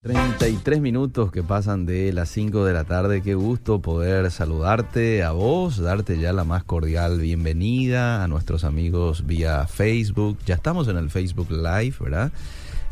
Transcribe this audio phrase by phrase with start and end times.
[0.00, 3.20] 33 minutos que pasan de las 5 de la tarde.
[3.20, 9.26] Qué gusto poder saludarte a vos, darte ya la más cordial bienvenida a nuestros amigos
[9.26, 10.38] vía Facebook.
[10.46, 12.30] Ya estamos en el Facebook Live, ¿verdad?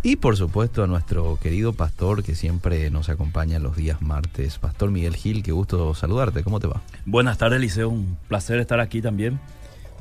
[0.03, 4.59] Y por supuesto a nuestro querido pastor que siempre nos acompaña los días martes.
[4.59, 6.43] Pastor Miguel Gil, qué gusto saludarte.
[6.43, 6.83] ¿Cómo te va?
[7.05, 7.89] Buenas tardes, Liceo.
[7.89, 9.39] Un placer estar aquí también.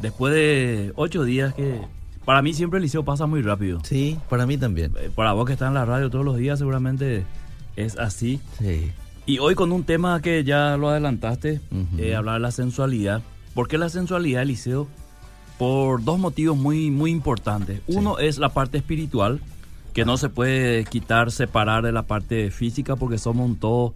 [0.02, 1.82] Después de ocho días que
[2.26, 3.80] para mí siempre el liceo pasa muy rápido.
[3.84, 4.92] Sí, para mí también.
[5.00, 7.24] Eh, Para vos que estás en la radio todos los días seguramente
[7.76, 8.40] es así.
[8.60, 8.92] Sí.
[9.28, 11.62] Y hoy con un tema que ya lo adelantaste,
[11.98, 13.22] eh, hablar de la sensualidad.
[13.54, 14.88] ¿Por qué la sensualidad, Eliseo?
[15.58, 17.82] Por dos motivos muy, muy importantes.
[17.88, 19.40] Uno es la parte espiritual,
[19.94, 23.94] que no se puede quitar, separar de la parte física porque somos un todo.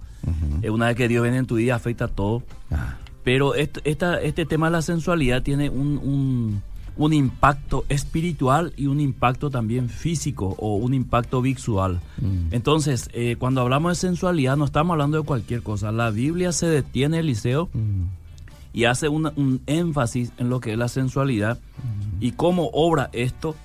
[0.62, 2.44] Eh, una vez que Dios viene en tu vida afecta a todo.
[2.72, 6.62] Ah, Pero est- esta, este tema de la sensualidad tiene un, un-
[7.00, 12.02] un impacto espiritual y un impacto también físico o un impacto visual.
[12.22, 12.54] Mm.
[12.54, 15.92] Entonces, eh, cuando hablamos de sensualidad no estamos hablando de cualquier cosa.
[15.94, 18.04] La Biblia se detiene, Eliseo, mm,
[18.74, 21.58] y hace una- un énfasis en lo que es la sensualidad
[22.20, 23.56] y cómo obra esto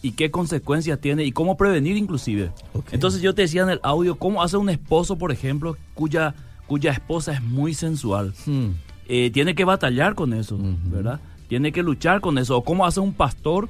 [0.00, 2.52] y qué consecuencias tiene y cómo prevenir inclusive.
[2.92, 6.34] Entonces yo te decía en el audio cómo hace un esposo, por ejemplo, cuya,
[6.68, 8.66] cuya esposa es muy sensual mm,
[9.08, 10.56] eh, tiene que batallar con eso.
[10.84, 11.20] ¿verdad?
[11.48, 12.56] Tiene que luchar con eso.
[12.58, 13.68] O cómo hace un pastor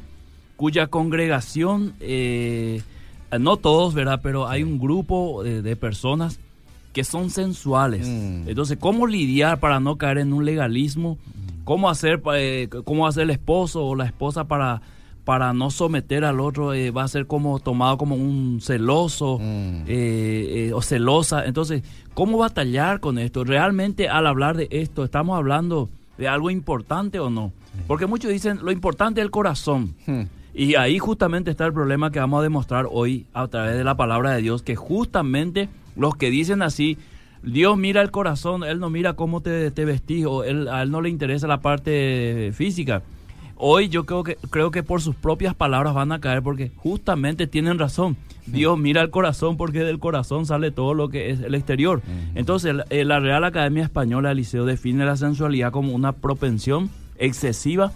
[0.57, 2.83] cuya congregación, eh,
[3.39, 4.21] no todos, ¿verdad?
[4.23, 6.39] Pero hay un grupo de, de personas
[6.93, 8.07] que son sensuales.
[8.09, 8.49] Mm.
[8.49, 11.19] Entonces, ¿cómo lidiar para no caer en un legalismo?
[11.65, 14.81] ¿Cómo hacer, eh, cómo hacer el esposo o la esposa para,
[15.25, 16.73] para no someter al otro?
[16.73, 19.83] eh, va a ser como tomado como un celoso Mm.
[19.89, 21.45] eh, eh, o celosa.
[21.45, 21.83] Entonces,
[22.15, 23.45] ¿cómo batallar con esto?
[23.45, 27.53] ¿Realmente al hablar de esto estamos hablando de algo importante o no?
[27.87, 29.95] Porque muchos dicen, lo importante es el corazón.
[30.07, 30.23] mm.
[30.59, 33.95] Y ahí justamente está el problema que vamos a demostrar hoy a través de la
[33.95, 36.97] palabra de Dios, que justamente los que dicen así,
[37.43, 40.91] Dios mira el corazón, Él no mira cómo te, te vestís, o él, a Él
[40.91, 43.03] no le interesa la parte física.
[43.57, 47.47] Hoy yo creo que, creo que por sus propias palabras van a caer porque justamente
[47.47, 48.17] tienen razón.
[48.47, 52.03] Dios mira el corazón porque del corazón sale todo lo que es el exterior.
[52.35, 57.93] Entonces la, Real Academia Española del Liceo define la sensualidad como una propensión excesiva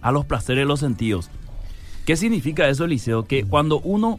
[0.00, 1.30] a los placeres de los sentidos.
[2.06, 3.24] ¿Qué significa eso, Eliseo?
[3.26, 4.18] Que cuando uno,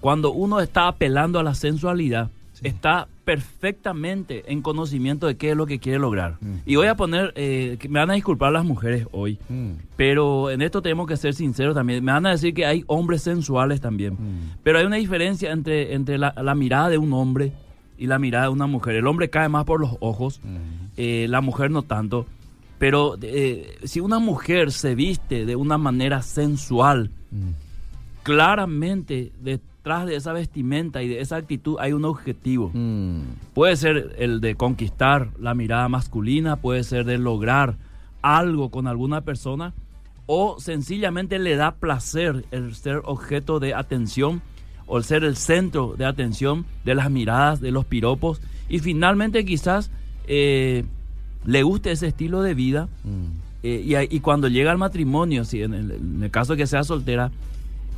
[0.00, 2.30] cuando uno está apelando a la sensualidad,
[2.62, 6.36] está perfectamente en conocimiento de qué es lo que quiere lograr.
[6.66, 9.72] Y voy a poner, eh, me van a disculpar las mujeres hoy, Mm.
[9.96, 12.04] pero en esto tenemos que ser sinceros también.
[12.04, 14.14] Me van a decir que hay hombres sensuales también.
[14.14, 14.56] Mm.
[14.62, 17.52] Pero hay una diferencia entre, entre la, la mirada de un hombre
[17.98, 18.96] y la mirada de una mujer.
[18.96, 20.40] El hombre cae más por los ojos,
[20.96, 22.26] eh, la mujer no tanto.
[22.82, 27.54] Pero eh, si una mujer se viste de una manera sensual, Mm.
[28.24, 32.72] claramente detrás de esa vestimenta y de esa actitud hay un objetivo.
[32.74, 33.20] Mm.
[33.54, 37.76] Puede ser el de conquistar la mirada masculina, puede ser de lograr
[38.20, 39.74] algo con alguna persona
[40.26, 44.42] o sencillamente le da placer el ser objeto de atención
[44.86, 49.44] o el ser el centro de atención de las miradas, de los piropos y finalmente
[49.44, 49.92] quizás
[50.26, 50.84] eh,
[51.44, 53.24] le guste ese estilo de vida Mm.
[53.64, 56.82] eh, y, cuando llega al matrimonio, si en el, en el caso de que sea
[56.84, 57.30] soltera,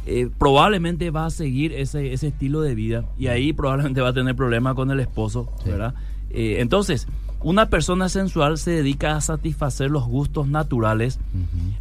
[0.07, 4.13] eh, probablemente va a seguir ese, ese estilo de vida y ahí probablemente va a
[4.13, 5.71] tener problemas con el esposo, Sí.
[5.71, 5.95] ¿verdad?
[6.31, 7.07] Eh, entonces,
[7.45, 11.21] una persona sensual se dedica a satisfacer los gustos naturales,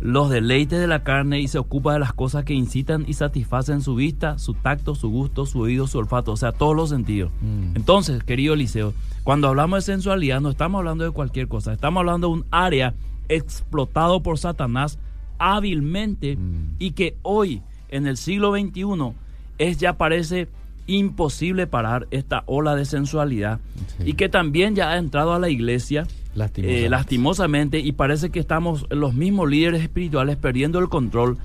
[0.02, 3.82] los deleites de la carne y se ocupa de las cosas que incitan y satisfacen
[3.82, 7.32] su vista, su tacto, su gusto, su oído, su olfato, o sea, todos los sentidos.
[7.42, 7.78] Mm.
[7.78, 12.28] Entonces, querido Eliseo, cuando hablamos de sensualidad no estamos hablando de cualquier cosa, estamos hablando
[12.28, 12.94] de un área
[13.30, 15.00] explotado por Satanás
[15.40, 16.76] hábilmente Mm.
[16.80, 19.14] y que hoy, en el siglo XXI,
[19.58, 20.50] es ya parece
[20.88, 23.60] imposible parar esta ola de sensualidad
[23.98, 24.04] Sí.
[24.12, 26.86] y que también ya ha entrado a la iglesia Lastimosamente.
[26.86, 31.38] eh, lastimosamente y parece que estamos los mismos líderes espirituales perdiendo el control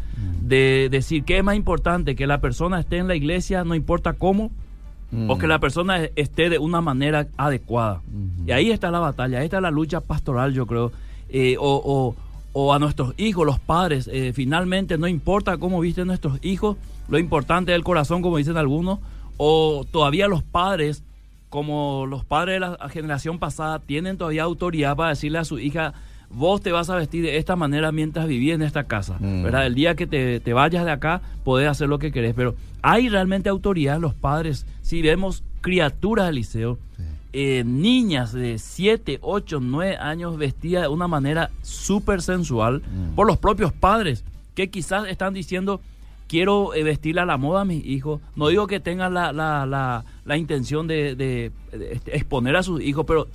[0.43, 4.15] de decir que es más importante que la persona esté en la iglesia, no importa
[4.15, 4.51] cómo,
[5.11, 5.31] Mm.
[5.31, 8.03] o que la persona esté de una manera adecuada.
[8.47, 10.93] Y ahí está la batalla, ahí está la lucha pastoral, yo creo.
[11.31, 12.17] Eh, o, o-
[12.53, 16.77] o a nuestros hijos, los padres, eh, finalmente no importa cómo visten nuestros hijos,
[17.09, 18.99] lo importante es el corazón, como dicen algunos,
[19.39, 21.03] o todavía los padres,
[21.49, 25.95] como los padres de la generación pasada, tienen todavía autoridad para decirle a su hija,
[26.31, 29.45] vos te vas a vestir de esta manera mientras vivís en esta casa, Mm.
[29.45, 29.65] ¿verdad?
[29.67, 33.09] El día que te, te vayas de acá, podés hacer lo que querés, pero hay
[33.09, 34.67] realmente autoridad en los padres.
[34.83, 37.03] Si vemos criaturas del liceo, Sí.
[37.33, 43.15] eh, niñas de 7, 8, 9 años vestidas de una manera súper sensual Mm.
[43.15, 44.23] por los propios padres,
[44.55, 45.81] que quizás están diciendo,
[46.29, 48.21] quiero eh, vestirle a la moda a mis hijos.
[48.37, 52.63] No digo que tengan la, la, la, la intención de, de, de este, exponer a
[52.63, 53.27] sus hijos, pero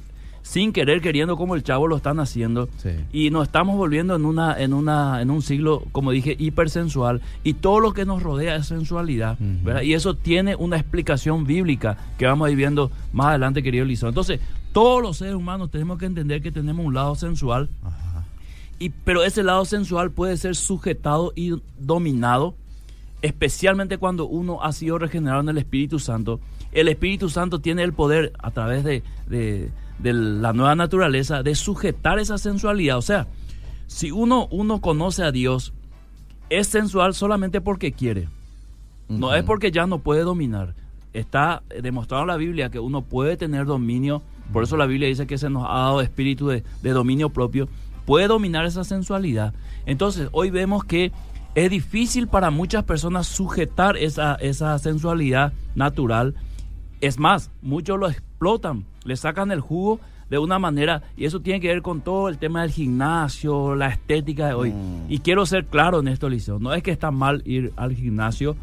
[0.46, 2.90] sin querer queriendo como el chavo lo están haciendo Sí.
[3.14, 7.54] y nos estamos volviendo en una en una en un siglo como dije hipersensual y
[7.54, 9.38] todo lo que nos rodea es sensualidad.
[9.40, 9.84] ¿verdad?
[9.84, 14.10] y eso tiene una explicación bíblica que vamos a ir viendo más adelante querido Lizón
[14.10, 14.42] entonces
[14.74, 18.26] todos los seres humanos tenemos que entender que tenemos un lado sensual Ajá.
[18.80, 22.54] y pero ese lado sensual puede ser sujetado y dominado
[23.24, 26.40] especialmente cuando uno ha sido regenerado en el Espíritu Santo.
[26.72, 31.56] El Espíritu Santo tiene el poder a través de, de- de la nueva naturaleza de
[31.56, 32.98] sujetar esa sensualidad.
[32.98, 33.28] O sea,
[33.88, 35.74] si uno, uno conoce a Dios,
[36.50, 38.28] es sensual solamente porque quiere.
[39.08, 40.74] No es porque ya no puede dominar.
[41.14, 44.22] Está demostrado en la Biblia que uno puede tener dominio.
[44.52, 47.70] Por eso la Biblia dice que se nos ha dado espíritu de, de dominio propio.
[48.06, 49.54] Puede dominar esa sensualidad.
[49.86, 51.12] Entonces, hoy vemos que
[51.56, 56.36] es difícil para muchas personas sujetar esa, esa sensualidad natural.
[57.02, 61.60] Es más, muchos lo explotan, le sacan el jugo de una manera, y eso tiene
[61.60, 64.72] que ver con todo el tema del gimnasio, la estética de hoy.
[64.72, 65.06] Mm.
[65.10, 66.58] Y quiero ser claro en esto, Liceo.
[66.58, 68.56] No es que está mal ir al gimnasio,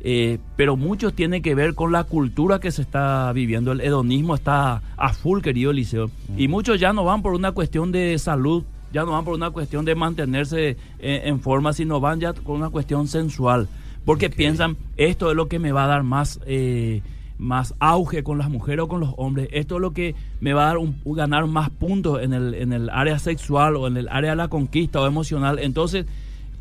[0.00, 3.72] eh, pero muchos tiene que ver con la cultura que se está viviendo.
[3.72, 6.10] El hedonismo está a full, querido Liceo.
[6.36, 8.64] Y muchos ya no van por una cuestión de salud,
[8.94, 12.56] ya no van por una cuestión de mantenerse eh, en forma, sino van ya con
[12.56, 13.68] una cuestión sensual.
[14.04, 17.02] Porque piensan, esto es lo que me va a dar más, eh,
[17.36, 19.48] más auge con las mujeres o con los hombres.
[19.50, 22.72] Esto es lo que me va a dar un, ganar más puntos en el, en
[22.72, 25.58] el área sexual o en el área de la conquista o emocional.
[25.58, 26.06] Entonces,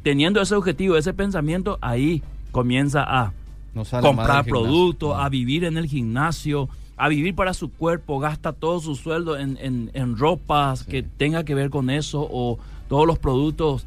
[0.02, 3.32] teniendo ese objetivo, ese pensamiento, ahí comienza a
[3.76, 8.80] No comprar productos, a vivir en el gimnasio, a vivir para su cuerpo, gasta todo
[8.80, 13.18] su sueldo en, en- en ropas que tenga que ver con eso o todos los
[13.20, 13.86] productos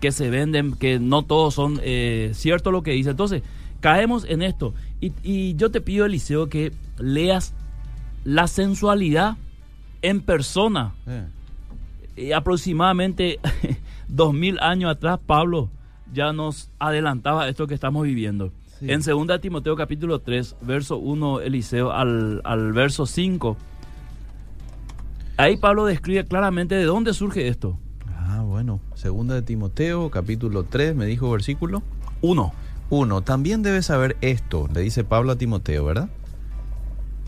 [0.00, 3.10] que se venden, que no todos son eh, cierto lo que dice.
[3.10, 3.42] Entonces,
[3.80, 4.74] caemos en esto.
[5.00, 7.52] Y, y yo te pido, Eliseo, que leas
[8.24, 9.36] la sensualidad
[10.02, 10.94] en persona.
[11.06, 11.24] Eh.
[12.16, 13.38] Eh, aproximadamente
[14.08, 15.68] dos mil años atrás, Pablo
[16.12, 18.52] ya nos adelantaba esto que estamos viviendo.
[18.78, 18.90] Sí.
[18.90, 23.56] En 2 Timoteo capítulo 3, verso 1, Eliseo, al, al verso 5,
[25.38, 27.78] ahí Pablo describe claramente de dónde surge esto.
[28.06, 28.80] Ah, bueno.
[28.94, 31.82] Segunda de Timoteo, capítulo 3, me dijo versículo
[32.20, 32.52] Uno,
[32.90, 33.22] 1.
[33.22, 36.10] También debes saber esto, le dice Pablo a Timoteo, ¿verdad?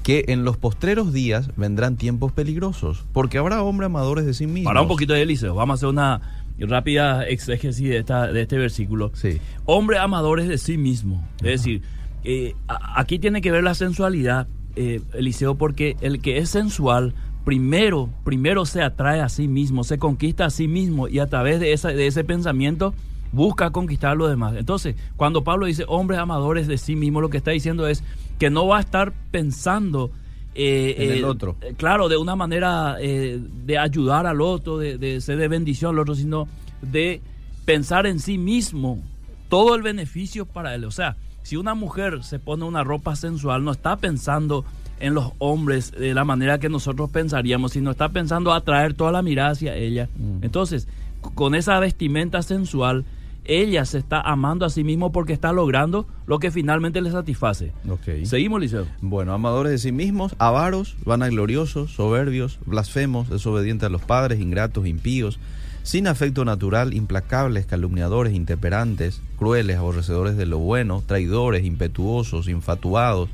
[0.02, 4.70] Que en los postreros días vendrán tiempos peligrosos, porque habrá hombres amadores de sí mismos.
[4.70, 8.58] para un poquito de Eliseo, vamos a hacer una rápida exégesis de, esta, de este
[8.58, 9.10] versículo.
[9.14, 9.38] Sí.
[9.64, 11.26] hombres amadores de sí mismo.
[11.38, 11.82] Es decir,
[12.24, 14.46] eh, a- aquí tiene que ver la sensualidad,
[14.76, 17.14] eh, Eliseo, porque el que es sensual,
[17.44, 21.60] primero, primero se atrae a sí mismo, se conquista a sí mismo y a través
[21.60, 22.92] de, esa, de ese pensamiento
[23.32, 24.54] busca conquistar a los demás.
[24.56, 28.02] Entonces, cuando Pablo dice hombres amadores de sí mismo, lo que está diciendo es
[28.38, 30.10] que no va a estar pensando
[30.54, 31.56] eh, En el eh, otro.
[31.60, 36.00] eh, claro, de una manera de ayudar al otro, de, de ser de bendición al
[36.00, 36.48] otro, sino
[36.82, 37.20] de
[37.64, 39.02] pensar en sí mismo
[39.48, 40.84] todo el beneficio para él.
[40.84, 44.64] O sea, si una mujer se pone una ropa sensual, no está pensando
[45.00, 49.22] en los hombres de la manera que nosotros pensaríamos, sino está pensando atraer toda la
[49.22, 50.08] mirada hacia ella.
[50.16, 50.44] Mm.
[50.44, 50.88] Entonces,
[51.20, 53.04] con esa vestimenta sensual,
[53.48, 57.72] ella se está amando a sí mismo porque está logrando lo que finalmente le satisface.
[57.88, 58.24] Ok.
[58.24, 58.86] Seguimos, Liceo.
[59.00, 65.40] Bueno, amadores de sí mismos, avaros, vanagloriosos, soberbios, blasfemos, desobedientes a los padres, ingratos, impíos,
[65.82, 73.30] sin afecto natural, implacables, calumniadores, intemperantes, crueles, aborrecedores de lo bueno, traidores, impetuosos, infatuados,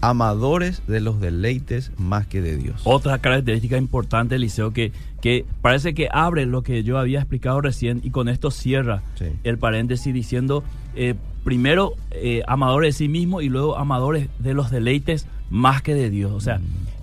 [0.00, 2.82] amadores de los deleites más que de Dios.
[2.84, 8.00] Otra característica importante, Eliseo, que, que parece que abre lo que yo había explicado recién
[8.04, 9.26] y con esto cierra Sí.
[9.44, 10.62] el paréntesis diciendo,
[10.94, 15.94] eh, primero eh, amadores de sí mismo y luego amadores de los deleites más que
[15.94, 16.30] de Dios.
[16.32, 16.60] O sea,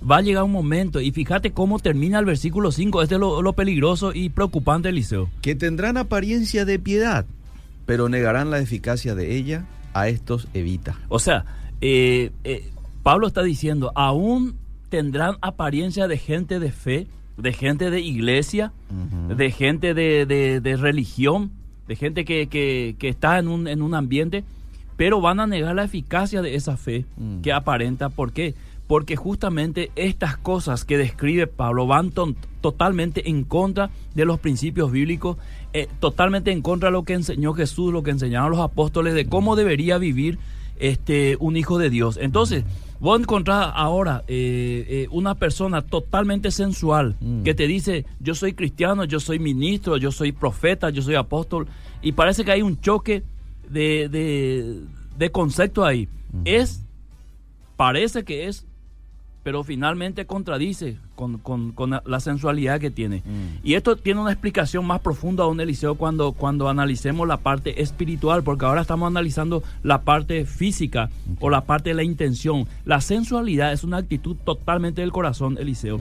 [0.08, 3.42] va a llegar un momento y fíjate cómo termina el versículo 5, este es lo,
[3.42, 5.28] lo peligroso y preocupante, Eliseo.
[5.42, 7.26] que tendrán apariencia de piedad,
[7.86, 10.98] pero negarán la eficacia de ella, a estos evita.
[11.08, 11.44] O sea,
[11.80, 12.30] eh,
[13.02, 14.56] Pablo está diciendo, aún
[14.90, 17.06] tendrán apariencia de gente de fe,
[17.36, 18.72] de gente de iglesia,
[19.36, 21.50] de gente de, de- de religión,
[21.88, 24.42] de gente que, que- que está en un, en un ambiente,
[24.96, 27.42] pero van a negar la eficacia de esa fe Mm.
[27.42, 28.08] que aparenta.
[28.08, 28.54] ¿Por qué?
[28.86, 32.12] Porque justamente estas cosas que describe Pablo van
[32.60, 35.36] totalmente en contra de los principios bíblicos,
[35.72, 39.26] eh, totalmente en contra de lo que enseñó Jesús, lo que enseñaron los apóstoles, de
[39.26, 40.38] cómo debería vivir
[40.78, 42.16] este, un hijo de Dios.
[42.20, 42.64] Entonces,
[43.00, 47.42] vos encontrás ahora eh, eh, una persona totalmente sensual Mm.
[47.42, 51.66] que te dice, yo soy cristiano, yo soy ministro, yo soy profeta, yo soy apóstol,
[52.02, 53.22] y parece que hay un choque
[53.68, 54.80] de, de,
[55.18, 56.08] de concepto ahí.
[56.44, 56.82] Es,
[57.76, 58.66] parece que es,
[59.46, 63.18] pero finalmente contradice con, con, con la sensualidad que tiene.
[63.18, 63.60] Mm.
[63.62, 68.42] Y esto tiene una explicación más profunda aún, Eliseo, cuando, cuando analicemos la parte espiritual,
[68.42, 72.66] porque ahora estamos analizando la parte física o la parte de la intención.
[72.84, 76.00] La sensualidad es una actitud totalmente del corazón, Eliseo.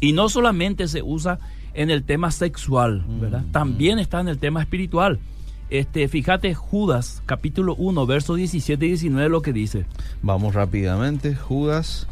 [0.00, 1.38] Y no solamente se usa
[1.74, 3.44] en el tema sexual, ¿verdad?
[3.52, 5.20] También está en el tema espiritual.
[5.70, 9.86] Este, fíjate Judas, capítulo 1, versos 17 y 19, lo que dice.
[10.22, 11.36] Vamos rápidamente.
[11.36, 12.08] Judas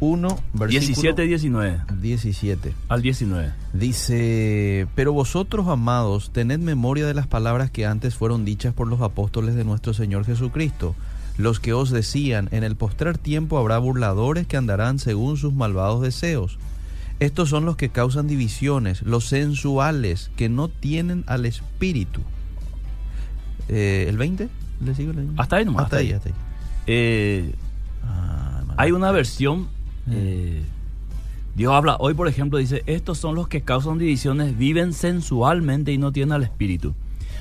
[0.00, 1.80] 1, versículo 17 y 19.
[2.00, 2.74] 17.
[2.88, 3.52] Al 19.
[3.72, 9.00] Dice, pero vosotros, amados, tened memoria de las palabras que antes fueron dichas por los
[9.00, 10.94] apóstoles de nuestro Señor Jesucristo,
[11.38, 16.02] los que os decían, en el postrer tiempo habrá burladores que andarán según sus malvados
[16.02, 16.58] deseos.
[17.18, 22.20] Estos son los que causan divisiones, los sensuales, que no tienen al espíritu.
[23.68, 24.48] Eh, ¿El 20?
[24.84, 25.40] ¿Le sigo leyendo?
[25.40, 26.12] Hasta ahí nomás, Hasta hasta ahí, ahí.
[26.12, 26.34] hasta ahí.
[26.86, 27.54] Eh,
[28.08, 29.66] Ah, hay una versión,
[30.10, 30.62] eh,
[31.54, 35.98] Dios habla hoy, por ejemplo, dice, estos son los que causan divisiones, viven sensualmente y
[35.98, 36.94] no tienen al espíritu.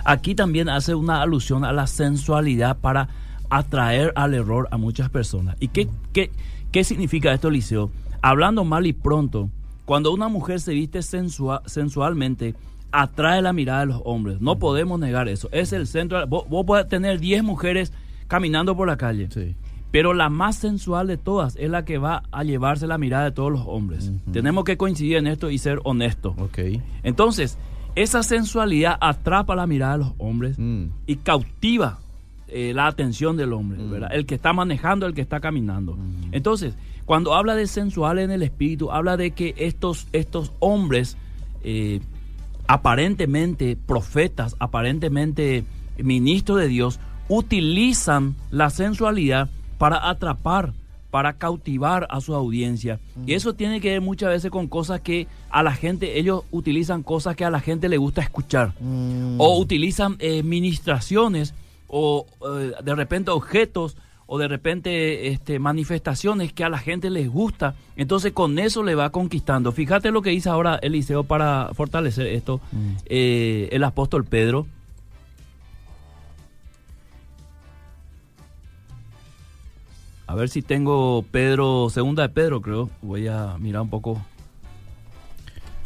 [0.06, 3.10] Aquí también hace una alusión a la sensualidad para
[3.50, 5.58] atraer al error a muchas personas.
[5.60, 6.32] ¿Y qué, qué,
[6.72, 7.92] qué significa esto, Eliseo?
[8.22, 9.50] Hablando mal y pronto,
[9.86, 12.56] cuando una mujer se viste sensua- sensualmente,
[12.92, 14.40] atrae la mirada de los hombres.
[14.42, 15.50] No podemos negar eso.
[15.52, 16.26] Es el centro.
[16.28, 17.92] Vos, vos podés tener 10 mujeres
[18.28, 19.28] caminando por la calle.
[19.32, 19.56] Sí.
[19.96, 23.32] Pero la más sensual de todas es la que va a llevarse la mirada de
[23.32, 24.12] todos los hombres.
[24.34, 26.36] Tenemos que coincidir en esto y ser honestos.
[26.38, 26.60] Ok.
[27.04, 27.58] Entonces,
[27.96, 30.88] esa sensualidad atrapa la mirada de los hombres Mm.
[31.08, 32.00] y cautiva
[32.50, 33.90] eh, la atención del hombre, Mm.
[33.90, 34.10] ¿verdad?
[34.12, 35.94] El que está manejando, el que está caminando.
[35.94, 36.34] Mm.
[36.34, 36.76] Entonces,
[37.06, 41.16] cuando habla de sensual en el espíritu, habla de que estos, estos hombres,
[41.64, 42.02] eh,
[42.68, 45.64] aparentemente profetas, aparentemente
[45.98, 47.00] ministros de Dios,
[47.30, 50.74] utilizan la sensualidad para atrapar,
[51.12, 53.00] para cautivar a su audiencia.
[53.26, 57.04] Y eso tiene que ver muchas veces con cosas que a la gente, ellos utilizan
[57.04, 59.40] cosas que a la gente le gusta escuchar Mm.
[59.40, 61.54] o utilizan eh, ministraciones
[61.88, 62.26] o
[62.60, 63.96] eh, de repente objetos
[64.28, 67.76] o de repente este, manifestaciones que a la gente les gusta.
[67.96, 69.72] Entonces con eso le va conquistando.
[69.72, 72.78] Fíjate lo que dice ahora Eliseo para fortalecer esto, Mm.
[73.06, 74.66] eh, el apóstol Pedro.
[80.28, 82.90] A ver si tengo Pedro, segunda de Pedro creo.
[83.02, 84.22] Voy a mirar un poco.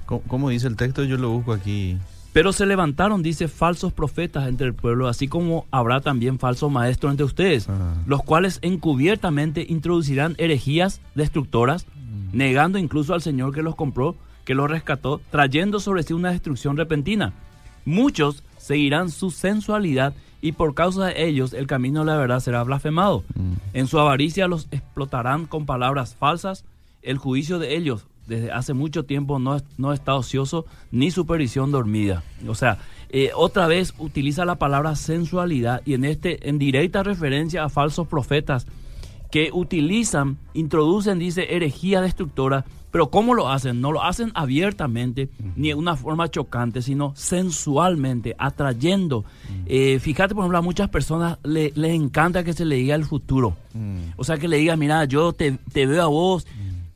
[0.06, 1.04] ¿Cómo, cómo dice el texto?
[1.04, 1.98] Yo lo busco aquí.
[2.32, 7.12] Pero se levantaron, dice, falsos profetas entre el pueblo, así como habrá también falsos maestros
[7.12, 7.96] entre ustedes, Ah.
[8.06, 11.86] los cuales encubiertamente introducirán herejías destructoras,
[12.32, 14.16] negando incluso al Señor que los compró,
[14.46, 17.34] que los rescató, trayendo sobre sí una destrucción repentina.
[17.84, 22.64] Muchos seguirán su sensualidad y por causa de ellos el camino de la verdad será
[22.64, 23.24] blasfemado.
[23.36, 23.54] Mm.
[23.74, 26.66] En su avaricia los explotarán con palabras falsas.
[27.02, 31.72] El juicio de ellos desde hace mucho tiempo no, no está ocioso ni su perdición
[31.72, 32.24] dormida.
[32.48, 32.78] O sea,
[33.10, 38.08] eh, otra vez utiliza la palabra sensualidad y en este en directa referencia a falsos
[38.08, 38.68] profetas
[39.32, 43.82] que utilizan, introducen, dice, herejía destructora, pero ¿cómo lo hacen?
[43.82, 49.26] No lo hacen abiertamente, ni de una forma chocante, sino sensualmente, atrayendo.
[49.66, 53.06] Eh, fíjate, por ejemplo, a muchas personas le- les encanta que se le diga el
[53.06, 53.56] futuro.
[53.74, 54.00] Mm.
[54.18, 56.48] O sea, que le diga, mira, yo te, te veo a vos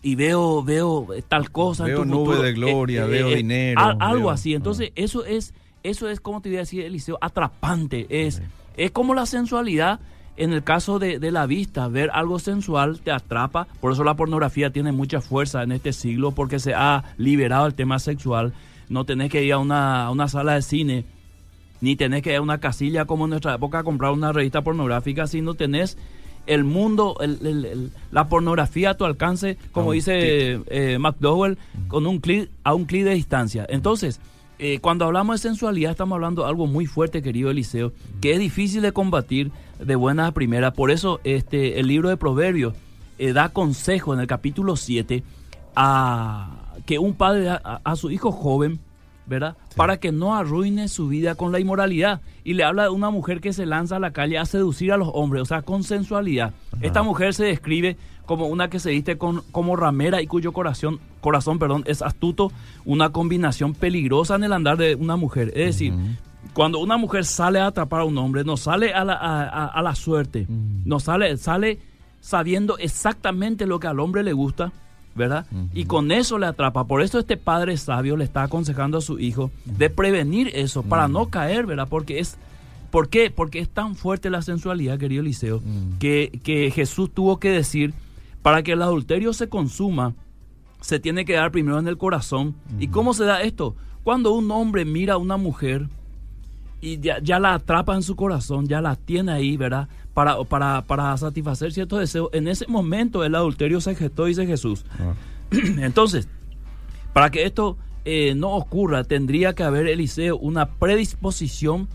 [0.01, 1.83] y veo, veo tal cosa.
[1.83, 2.41] en Veo tu nube futuro".
[2.41, 4.53] de gloria, veo dinero, al- algo veo- así.
[4.53, 8.07] Entonces, eso es, eso es, como te voy a decir, Eliseo, atrapante.
[8.09, 8.41] Es,
[8.77, 9.99] es como la sensualidad.
[10.35, 13.67] En el caso de, de la vista, ver algo sensual te atrapa.
[13.79, 17.75] Por eso la pornografía tiene mucha fuerza en este siglo, porque se ha liberado el
[17.75, 18.53] tema sexual.
[18.89, 21.05] No tenés que ir a una, a una sala de cine
[21.81, 24.61] ni tenés que ir a una casilla como en nuestra época a comprar una revista
[24.61, 25.97] pornográfica, sino tenés
[26.47, 31.57] el mundo, el- el- el- la pornografía a tu alcance, como dice eh, McDowell,
[31.89, 33.65] con un clic, a un clic de distancia.
[33.69, 34.21] Entonces,
[34.59, 38.39] eh, cuando hablamos de sensualidad, estamos hablando de algo muy fuerte, querido Eliseo, que es
[38.39, 39.51] difícil de combatir
[39.85, 40.73] de buena a primera.
[40.73, 42.73] Por eso, este, el libro de Proverbios
[43.17, 45.23] eh, da consejo en el capítulo 7
[45.75, 48.79] a que un padre a, su hijo joven,
[49.25, 49.55] ¿verdad?
[49.75, 52.21] Para que no arruine su vida con la inmoralidad.
[52.43, 54.97] Y le habla de una mujer que se lanza a la calle a seducir a
[54.97, 56.53] los hombres, o sea, con sensualidad.
[56.81, 60.99] Esta mujer se describe como una que se viste con, como ramera y cuyo corazón,
[61.21, 62.51] corazón perdón, es astuto,
[62.85, 65.49] una combinación peligrosa en el andar de una mujer.
[65.49, 65.93] Es decir,
[66.53, 69.65] cuando una mujer sale a atrapar a un hombre, no sale a la, a- a-
[69.67, 71.79] a la suerte, no sale, sale
[72.21, 74.71] sabiendo exactamente lo que al hombre le gusta,
[75.15, 75.45] ¿verdad?
[75.73, 76.85] Y con eso le atrapa.
[76.85, 81.07] Por eso este padre sabio le está aconsejando a su hijo de prevenir eso, para
[81.07, 81.87] no caer, ¿verdad?
[81.89, 82.37] Porque es
[82.91, 83.31] ¿Por qué?
[83.31, 85.97] Porque es tan fuerte la sensualidad, querido Eliseo, Mm.
[85.97, 87.91] que, que Jesús tuvo que decir,
[88.43, 90.13] para que el adulterio se consuma,
[90.79, 92.53] se tiene que dar primero en el corazón.
[92.79, 93.75] ¿Y cómo se da esto?
[94.03, 95.87] Cuando un hombre mira a una mujer
[96.83, 99.87] y ya, ya la atrapa en su corazón, ya la tiene ahí, ¿verdad?
[100.13, 102.27] Para, para, para satisfacer ciertos deseos.
[102.33, 104.83] En ese momento el adulterio se gestó, dice Jesús.
[104.99, 105.13] Ah.
[105.51, 106.27] Entonces,
[107.13, 111.87] para que esto eh, no ocurra, tendría que haber, Eliseo, una predisposición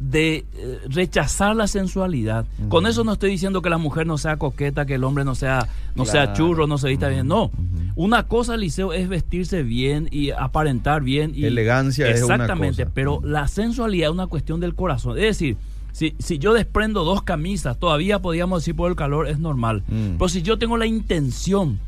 [0.00, 2.46] de eh, rechazar la sensualidad.
[2.68, 5.34] Con eso no estoy diciendo que la mujer no sea coqueta, que el hombre no
[5.34, 7.26] sea, no sea churro, no se vista bien.
[7.26, 7.50] No.
[7.96, 11.32] Una cosa, Eliseo, es vestirse bien y aparentar bien.
[11.34, 12.94] Y, Elegancia es una Exactamente, cosa.
[12.94, 15.16] pero la sensualidad es una cuestión del corazón.
[15.16, 15.56] Es decir,
[15.92, 19.84] si, si yo desprendo dos camisas, todavía podríamos decir por el calor es normal.
[19.88, 20.16] Mm.
[20.18, 21.78] Pero si yo tengo la intención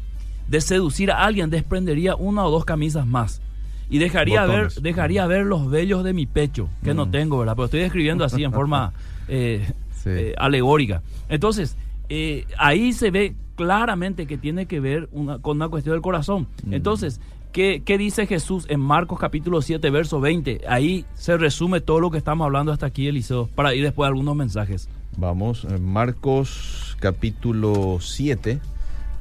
[0.49, 3.41] de seducir a alguien, desprendería una o dos camisas más.
[3.89, 7.11] Y dejaría ver, dejaría ver los vellos de mi pecho, que no Mm.
[7.11, 7.55] tengo, ¿verdad?
[7.55, 8.93] Pero estoy describiendo así en forma
[9.29, 9.65] eh,
[10.03, 10.11] Sí.
[10.11, 11.03] eh, alegórica.
[11.29, 11.77] Entonces,
[12.09, 16.47] eh, ahí se ve claramente que tiene que ver una- con una cuestión del corazón.
[16.65, 16.75] Mm.
[16.75, 17.21] Entonces,
[17.53, 20.61] ¿qué, qué dice Jesús en Marcos capítulo 7, verso 20?
[20.69, 24.09] Ahí se resume todo lo que estamos hablando hasta aquí, Eliseo, para ir después a
[24.09, 24.89] algunos mensajes.
[25.17, 28.61] Vamos, Marcos capítulo 7,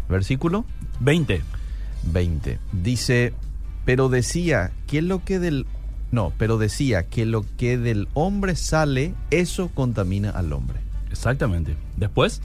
[0.10, 0.66] versículo
[1.00, 1.42] 20.
[2.12, 2.60] 20.
[2.74, 3.34] Dice,
[3.86, 5.66] pero decía que lo que del...
[6.12, 10.80] No, pero decía que lo que del hombre sale, eso contamina al hombre.
[11.12, 11.76] Exactamente.
[11.98, 12.42] Después,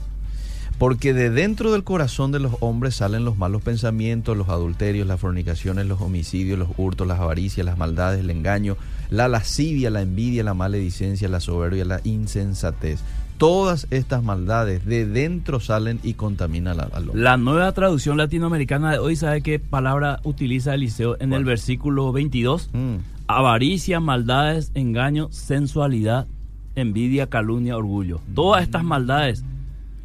[0.77, 5.19] Porque de dentro del corazón de los hombres salen los malos pensamientos, los adulterios, las
[5.19, 8.77] fornicaciones, los homicidios, los hurtos, las avaricias, las maldades, el engaño,
[9.11, 12.99] la lascivia, la envidia, la maledicencia, la soberbia, la insensatez.
[13.41, 17.23] Todas estas maldades de dentro salen y contaminan al, hombre.
[17.23, 22.69] la nueva traducción latinoamericana de hoy, ¿sabe qué palabra utiliza Eliseo en el versículo 22?
[22.71, 26.27] Mm, avaricia, maldades, engaño, sensualidad,
[26.75, 28.21] envidia, calumnia, orgullo.
[28.35, 29.43] Todas estas maldades,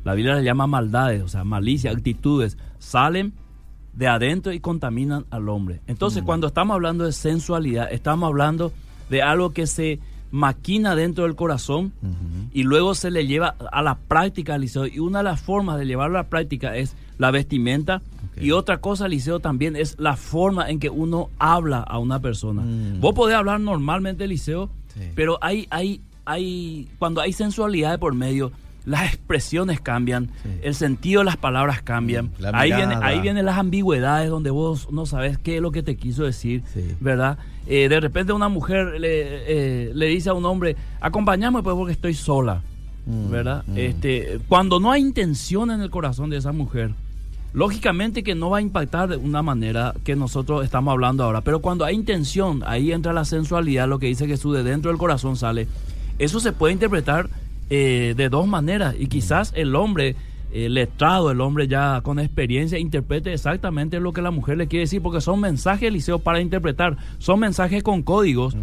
[0.02, 3.34] la Biblia las llama maldades, o sea, malicia, actitudes, salen
[3.92, 5.82] de adentro y contaminan al hombre.
[5.88, 8.72] Entonces, cuando estamos hablando de sensualidad, estamos hablando
[9.10, 11.92] de algo que se maquina dentro del corazón
[12.52, 14.86] y luego se le lleva a la práctica, Liceo.
[14.86, 18.02] Y una de las formas de llevarlo a la práctica es la vestimenta.
[18.38, 22.60] Y otra cosa, Liceo, también es la forma en que uno habla a una persona.
[22.62, 23.00] Mm.
[23.00, 25.00] Vos podés hablar normalmente, Liceo, Sí.
[25.14, 28.50] pero hay, hay, hay, cuando hay sensualidad de por medio,
[28.86, 30.48] las expresiones cambian, Sí.
[30.62, 32.30] el sentido de las palabras cambian.
[32.38, 35.82] La ahí, viene, ahí vienen las ambigüedades donde vos no sabes qué es lo que
[35.82, 36.94] te quiso decir, Sí.
[37.00, 37.36] ¿verdad?
[37.66, 41.92] Eh, de repente una mujer le, eh, le dice a un hombre, acompáñame pues porque
[41.92, 42.62] estoy sola.
[43.06, 43.62] Mm, ¿verdad?
[43.66, 43.76] mm.
[43.76, 46.90] Este, cuando no hay intención en el corazón de esa mujer,
[47.52, 51.60] lógicamente que no va a impactar de una manera que nosotros estamos hablando ahora, pero
[51.60, 55.36] cuando hay intención, ahí entra la sensualidad, lo que dice Jesús, de dentro del corazón
[55.36, 55.66] sale.
[56.18, 57.28] Eso se puede interpretar
[57.70, 60.14] eh, de dos maneras y quizás el hombre
[60.52, 64.82] eh, letrado, el hombre ya con experiencia, interprete exactamente lo que la mujer le quiere
[64.84, 68.60] decir, porque son mensajes, Eliseo, para interpretar, son mensajes con códigos Ujú.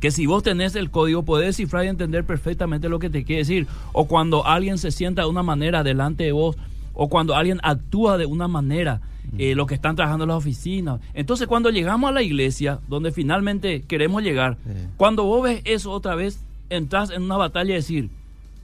[0.00, 3.40] que si vos tenés el código podés descifrar y entender perfectamente lo que te quiere
[3.40, 3.66] decir.
[3.92, 6.56] O cuando alguien se sienta de una manera delante de vos,
[6.92, 9.00] o cuando alguien actúa de una manera,
[9.38, 11.00] eh, los que están trabajando en las oficinas.
[11.14, 14.70] Entonces cuando llegamos a la iglesia, donde finalmente queremos llegar, Sí.
[14.96, 18.10] cuando vos ves eso otra vez, entras en una batalla y decir,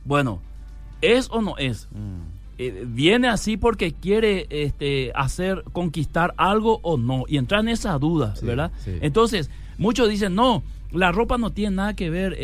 [0.04, 0.40] bueno,
[1.00, 1.88] ¿es o no es?
[1.92, 2.20] Mm.
[2.58, 7.98] eh, viene así porque quiere este, hacer conquistar algo o no y entrar en esa
[7.98, 8.70] duda, Sí, ¿verdad?
[8.84, 8.92] sí.
[9.00, 10.62] Entonces, muchos dicen, no,
[10.92, 12.38] la ropa no tiene nada que ver eh,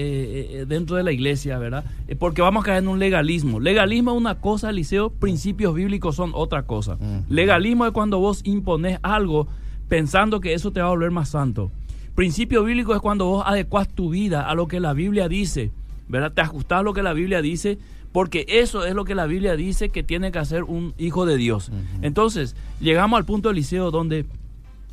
[0.60, 1.84] eh, dentro de la iglesia, ¿verdad?
[2.08, 3.60] Eh, porque vamos a caer en un legalismo.
[3.60, 6.96] Legalismo es una cosa, Liceo, principios bíblicos son otra cosa.
[7.28, 9.46] Legalismo es cuando vos impones algo
[9.88, 11.70] pensando que eso te va a volver más santo.
[12.14, 15.70] Principio bíblico es cuando vos adecuas tu vida a lo que la Biblia dice,
[16.08, 16.32] ¿verdad?
[16.32, 17.78] Te ajustás a lo que la Biblia dice,
[18.12, 21.36] porque eso es lo que la Biblia dice que tiene que hacer un hijo de
[21.36, 21.70] Dios.
[22.02, 24.24] Entonces, llegamos al punto, Eliseo, donde,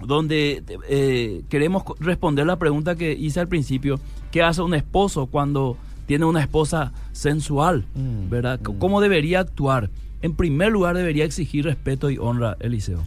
[0.05, 3.99] donde eh, queremos responder la pregunta que hice al principio,
[4.31, 7.85] ¿qué hace un esposo cuando tiene una esposa sensual?
[7.95, 8.59] Mm, ¿Verdad?
[8.59, 8.77] mm.
[8.77, 9.89] ¿Cómo debería actuar?
[10.21, 12.99] En primer lugar, debería exigir respeto y honra, Eliseo.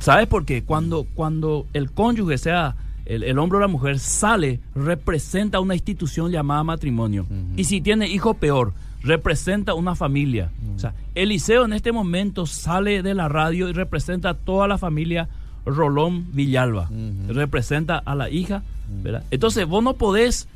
[0.00, 0.64] ¿Sabes por qué?
[0.64, 2.74] Cuando, cuando el cónyuge, sea
[3.14, 7.26] el, el hombre o la mujer, sale, representa una institución llamada matrimonio.
[7.56, 10.50] Y si tiene hijo, peor, representa una familia.
[10.76, 14.78] O sea, Eliseo en este momento sale de la radio y representa a toda la
[14.78, 15.28] familia
[15.66, 16.88] Rolón Villalba.
[17.28, 18.62] Representa a la hija,
[19.02, 19.24] ¿verdad?
[19.30, 20.48] Entonces vos no podés,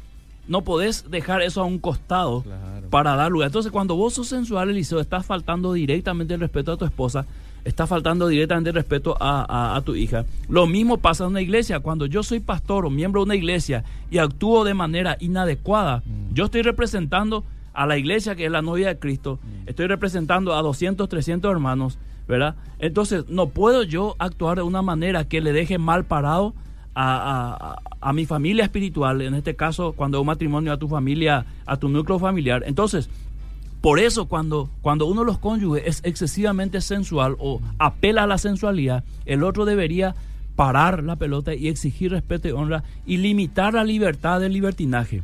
[0.49, 2.88] no podés dejar eso a un costado Claro.
[2.90, 3.47] para dar lugar.
[3.49, 7.27] Entonces, cuando vos sos sensual, Eliseo, estás faltando directamente el respeto a tu esposa,
[7.64, 10.24] estás faltando directamente respeto a, a- a tu hija.
[10.48, 11.81] Lo mismo pasa en una iglesia.
[11.81, 16.44] Cuando yo soy pastor o miembro de una iglesia y actúo de manera inadecuada, Yo
[16.46, 19.68] estoy representando a la iglesia que es la novia de Cristo, mm.
[19.68, 21.98] estoy representando a 200, 300 hermanos,
[22.29, 22.55] ¿verdad?
[22.79, 26.55] Entonces, no puedo yo actuar de una manera que le deje mal parado
[26.94, 31.77] a, a, mi familia espiritual, en este caso, cuando un matrimonio a tu familia, a
[31.77, 32.62] tu núcleo familiar.
[32.66, 33.11] Entonces,
[33.85, 38.38] por eso cuando, cuando uno de los cónyuges es excesivamente sensual o apela a la
[38.38, 40.14] sensualidad, el otro debería
[40.57, 45.23] parar la pelota y exigir respeto y honra y limitar la libertad del libertinaje.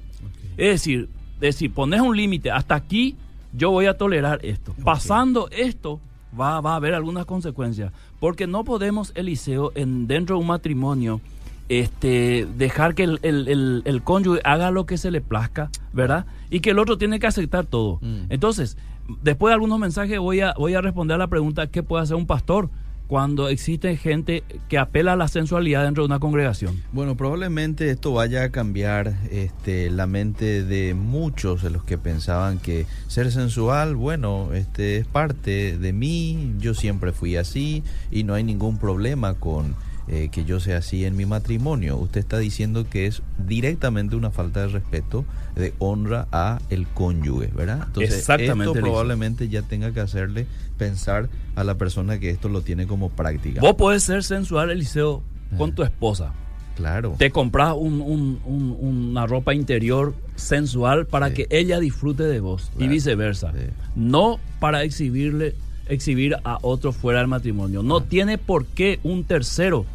[0.58, 1.08] Es decir,
[1.40, 3.16] decir, pones un límite, hasta aquí
[3.54, 4.74] yo voy a tolerar esto.
[4.84, 5.98] Pasando esto,
[6.38, 7.94] va, va, a haber algunas consecuencias.
[8.18, 11.22] Porque no podemos, Eliseo, en, dentro de un matrimonio,
[11.70, 16.26] este, dejar que el, el, cónyuge haga lo que se le plazca, ¿verdad?
[16.50, 17.98] Y que el otro tiene que aceptar todo.
[18.02, 18.26] Mm.
[18.28, 18.76] Entonces,
[19.22, 22.16] después de algunos mensajes voy a, voy a responder a la pregunta, ¿qué puede hacer
[22.16, 22.70] un pastor?
[23.10, 26.80] cuando existe gente que apela a la sensualidad dentro de una congregación?
[26.92, 32.60] Bueno, probablemente esto vaya a cambiar este, la mente de muchos de los que pensaban
[32.60, 38.34] que ser sensual, bueno, este es parte de mí, yo siempre fui así y no
[38.34, 39.74] hay ningún problema con
[40.12, 41.96] eh, que yo sea así en mi matrimonio.
[41.96, 47.46] Usted está diciendo que es directamente una falta de respeto, de honra a el cónyuge,
[47.54, 47.84] ¿verdad?
[47.86, 50.46] Entonces, Exactamente, esto probablemente ya tenga que hacerle
[50.78, 53.60] pensar a la persona que esto lo tiene como práctica.
[53.60, 55.22] Vos podés ser sensual, Eliseo,
[55.56, 56.32] con tu esposa.
[56.74, 57.14] Claro.
[57.16, 63.52] Te compras una ropa interior sensual para que ella disfrute de vos y viceversa.
[63.94, 65.54] No para exhibirle
[65.86, 67.84] exhibir a otro fuera del matrimonio.
[67.84, 69.86] No tiene por qué un tercero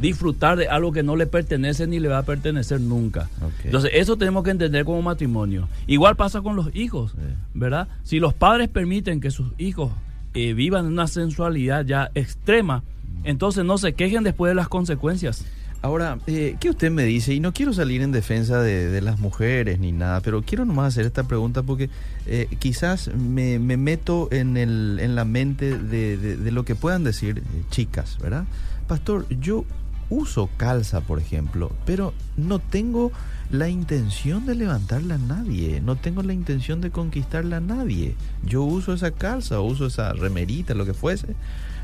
[0.00, 3.28] disfrutar de algo que no le pertenece ni le va a pertenecer nunca.
[3.64, 5.68] Entonces, eso tenemos que entender como matrimonio.
[5.86, 7.14] Igual pasa con los hijos,
[7.54, 7.88] ¿verdad?
[8.02, 9.92] Si los padres permiten que sus hijos
[10.34, 12.82] eh, vivan una sensualidad ya extrema,
[13.24, 15.44] entonces no se quejen después de las consecuencias.
[15.82, 17.32] Ahora, eh, ¿qué usted me dice?
[17.32, 21.06] Y no quiero salir en defensa de, las mujeres ni nada, pero quiero nomás hacer
[21.06, 21.88] esta pregunta porque
[22.26, 27.42] eh, quizás me, meto en, el, en la mente de, de, lo que puedan decir
[27.70, 28.44] chicas, ¿verdad?
[28.86, 29.64] Pastor, yo
[30.10, 33.12] uso calza, por ejemplo, pero no tengo
[33.50, 38.14] la intención de levantarla a nadie, no tengo la intención de conquistarla a nadie.
[38.44, 41.34] Yo uso esa calza, uso esa remerita, lo que fuese,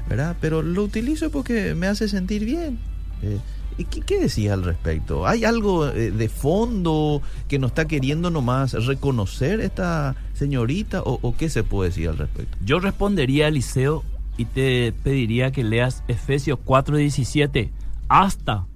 [0.09, 0.37] ¿verdad?
[0.41, 2.79] Pero lo utilizo porque me hace sentir bien.
[3.23, 3.39] Eh,
[3.79, 5.27] ¿Y qué, qué, decís al respecto?
[5.27, 11.37] ¿Hay algo eh, de fondo que nos está queriendo nomás reconocer esta señorita o, o
[11.37, 12.57] qué se puede decir al respecto?
[12.65, 14.03] Yo respondería, Eliseo,
[14.37, 17.71] y te pediría que leas Efesios 4:17
[18.09, 18.67] hasta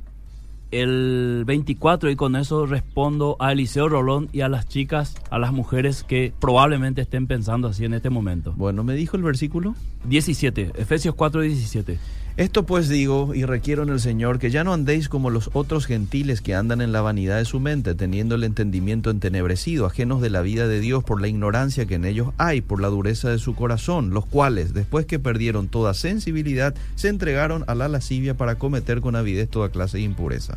[0.71, 5.53] el 24 y con eso respondo a Eliseo Rolón y a las chicas, a las
[5.53, 8.53] mujeres que probablemente estén pensando así en este momento.
[8.57, 11.99] Bueno, me dijo el versículo 17, Efesios 4, 17.
[12.41, 15.85] Esto pues digo y requiero en el Señor que ya no andéis como los otros
[15.85, 20.31] gentiles que andan en la vanidad de su mente, teniendo el entendimiento entenebrecido, ajenos de
[20.31, 23.39] la vida de Dios por la ignorancia que en ellos hay, por la dureza de
[23.39, 28.55] su corazón, los cuales, después que perdieron toda sensibilidad, se entregaron a la lascivia para
[28.55, 30.57] cometer con avidez toda clase de impureza.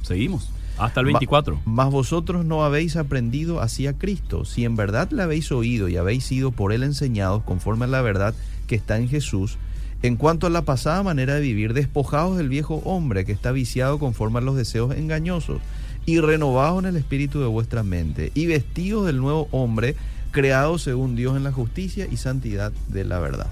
[0.00, 0.48] Seguimos.
[0.78, 1.60] Hasta el 24.
[1.66, 4.46] Mas vosotros no habéis aprendido así a Cristo.
[4.46, 8.00] Si en verdad le habéis oído y habéis sido por él enseñados conforme a la
[8.00, 8.34] verdad
[8.66, 9.58] que está en Jesús,
[10.02, 13.98] en cuanto a la pasada manera de vivir, despojados del viejo hombre que está viciado
[13.98, 15.60] conforme a los deseos engañosos,
[16.06, 19.96] y renovados en el espíritu de vuestra mente, y vestidos del nuevo hombre,
[20.30, 23.48] creado según Dios en la justicia y santidad de la verdad.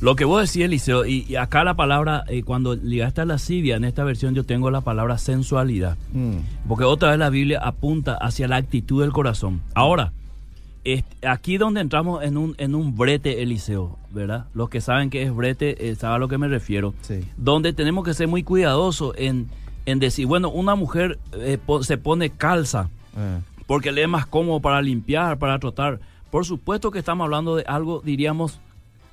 [0.00, 3.84] Lo que vos decís, Eliseo, y, acá la palabra, eh, cuando ligaste a lascivia, en
[3.84, 5.98] esta versión yo tengo la palabra sensualidad.
[6.14, 6.68] Mm.
[6.68, 9.60] Porque otra vez la Biblia apunta hacia la actitud del corazón.
[9.74, 10.12] Ahora,
[11.26, 14.46] aquí donde entramos en un, en un brete, Eliseo, ¿verdad?
[14.54, 16.94] Los que saben que es brete, eh, saben a lo que me refiero.
[17.36, 19.48] Donde tenemos que ser muy cuidadosos en,
[19.86, 23.40] en decir, bueno, una mujer eh, se pone calza eh.
[23.66, 26.00] porque le es más cómodo para limpiar, para trotar.
[26.30, 28.60] Por supuesto que estamos hablando de algo, diríamos,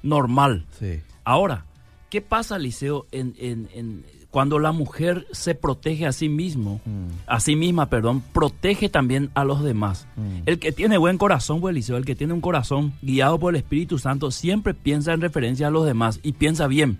[0.04, 0.66] normal.
[1.24, 1.66] Ahora,
[2.10, 4.06] ¿qué pasa, Eliseo, en, en
[4.38, 7.08] cuando la mujer se protege a sí mismo, mm.
[7.26, 10.06] a sí misma, perdón, protege también a los demás.
[10.16, 10.44] Mm.
[10.46, 13.60] El que tiene buen corazón, pues, Eliseo, el que tiene un corazón guiado por el
[13.60, 17.00] Espíritu Santo, siempre piensa en referencia a los demás y piensa bien.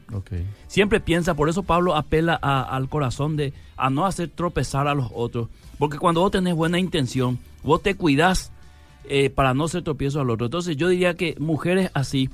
[0.66, 5.12] Siempre piensa, por eso Pablo apela al corazón de a no hacer tropezar a los
[5.14, 5.48] otros.
[5.78, 8.52] Porque cuando vos tenés buena intención, vos te cuidás
[9.04, 10.48] eh, para no ser tropiezo al otro.
[10.48, 12.32] Entonces yo diría que mujeres así,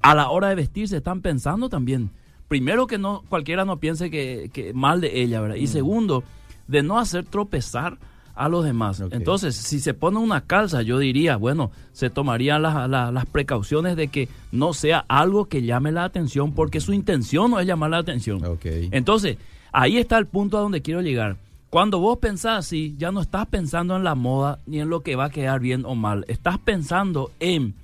[0.00, 2.08] a la hora de vestirse, están pensando también
[2.48, 5.56] primero que no cualquiera no piense que, mal de ella, ¿verdad?
[5.56, 5.68] Y mm.
[5.68, 6.24] segundo,
[6.68, 7.98] de no hacer tropezar
[8.34, 9.02] a los demás.
[9.10, 14.28] Entonces, si se pone una calza, yo diría, bueno, se tomarían las, precauciones de que
[14.52, 18.42] no sea algo que llame la atención, porque su intención no es llamar la atención.
[18.62, 19.36] Entonces,
[19.70, 21.36] ahí está el punto a donde quiero llegar.
[21.68, 25.16] Cuando vos pensás así, ya no estás pensando en la moda ni en lo que
[25.16, 26.26] va a quedar bien o mal.
[26.28, 27.74] Estás pensando en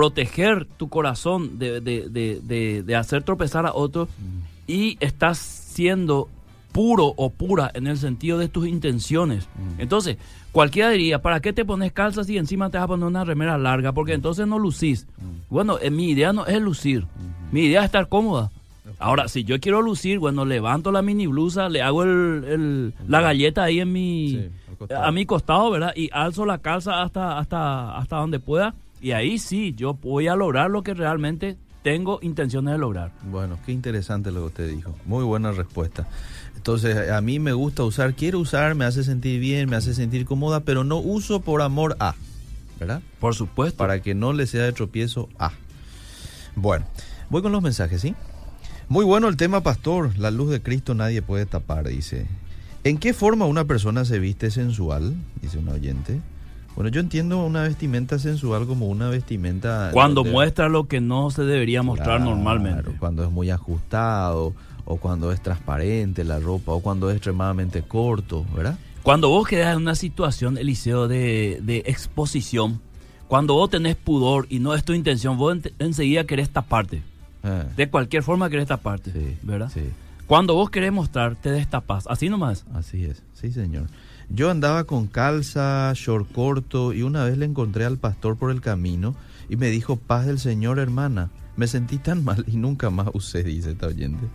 [0.00, 4.10] proteger tu corazón de, de, de, de hacer tropezar a otros
[4.66, 6.28] y estás siendo
[6.72, 9.48] puro o pura en el sentido de tus intenciones.
[9.78, 10.18] Entonces,
[10.52, 13.56] cualquiera diría, ¿para qué te pones calzas y encima te vas a poner una remera
[13.56, 13.92] larga?
[13.92, 15.06] Porque entonces no lucís.
[15.48, 17.06] Bueno, eh, mi idea no es lucir.
[17.50, 18.50] Mi idea es estar cómoda.
[18.98, 23.22] Ahora, si yo quiero lucir, bueno, levanto la mini blusa, le hago el, el- la
[23.22, 24.30] galleta ahí en mi,
[24.88, 25.92] Sí, a mi costado, ¿verdad?
[25.96, 28.74] Y alzo la calza hasta, hasta, hasta donde pueda.
[29.06, 33.12] Y ahí sí, yo voy a lograr lo que realmente tengo intenciones de lograr.
[33.30, 34.96] Bueno, qué interesante lo que usted dijo.
[35.04, 36.08] Muy buena respuesta.
[36.56, 40.26] Entonces, a mí me gusta usar, quiero usar, me hace sentir bien, me hace sentir
[40.26, 42.16] cómoda, pero no uso por amor a,
[42.80, 43.00] ¿verdad?
[43.20, 43.76] Por supuesto.
[43.76, 45.52] Para que no le sea de tropiezo a.
[46.56, 46.84] Bueno,
[47.30, 48.16] voy con los mensajes, ¿sí?
[48.88, 50.18] Muy bueno el tema, pastor.
[50.18, 52.26] La luz de Cristo nadie puede tapar, dice.
[52.82, 55.14] ¿En qué forma una persona se viste sensual?
[55.40, 56.20] Dice un oyente.
[56.76, 59.90] Bueno, yo entiendo una vestimenta sensual como una vestimenta...
[59.92, 62.90] Cuando muestra lo que no se debería mostrar Claro, normalmente.
[62.98, 68.44] Cuando es muy ajustado, o cuando es transparente la ropa, o cuando es extremadamente corto,
[68.54, 68.78] ¿verdad?
[69.02, 72.80] Cuando vos quedás en una situación, Eliseo, de, de exposición,
[73.26, 77.02] cuando vos tenés pudor y no es tu intención, vos en- enseguida querés taparte.
[77.42, 79.70] Ah, De cualquier forma querés taparte, sí, ¿verdad?
[79.72, 79.80] Sí,
[80.26, 82.06] Cuando vos querés mostrar, te destapas.
[82.08, 82.64] Así nomás.
[82.74, 83.86] así es, sí señor.
[84.28, 88.60] Yo andaba con calza, short corto, y una vez le encontré al pastor por el
[88.60, 89.14] camino
[89.48, 91.30] y me dijo, paz del Señor, hermana.
[91.56, 94.26] Me sentí tan mal y nunca más usé, dice esta oyente.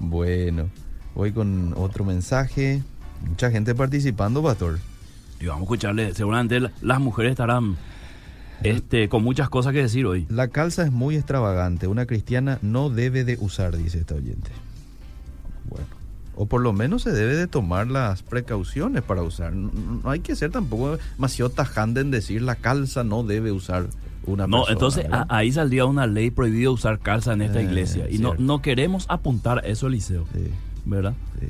[0.00, 0.68] Bueno,
[1.14, 2.82] voy con otro mensaje.
[3.26, 4.78] Mucha gente participando, pastor.
[5.40, 6.14] Y vamos a escucharle.
[6.14, 7.76] Seguramente la- las mujeres estarán
[8.62, 10.26] este, con muchas cosas que decir hoy.
[10.28, 11.86] La calza es muy extravagante.
[11.86, 14.50] Una cristiana no debe de usar, dice esta oyente.
[15.70, 15.86] Bueno,
[16.36, 19.52] o por lo menos se debe de tomar las precauciones para usar.
[19.52, 19.70] No,
[20.02, 23.86] no hay que ser tampoco demasiado tajante en decir la calza no debe usar
[24.26, 28.08] una No, persona, entonces ahí saldría una ley prohibida usar calza en esta Eh, iglesia.
[28.10, 30.24] Y no, no queremos apuntar a eso, Eliseo.
[30.32, 30.48] Sí,
[30.84, 31.14] ¿Verdad?
[31.40, 31.46] sí.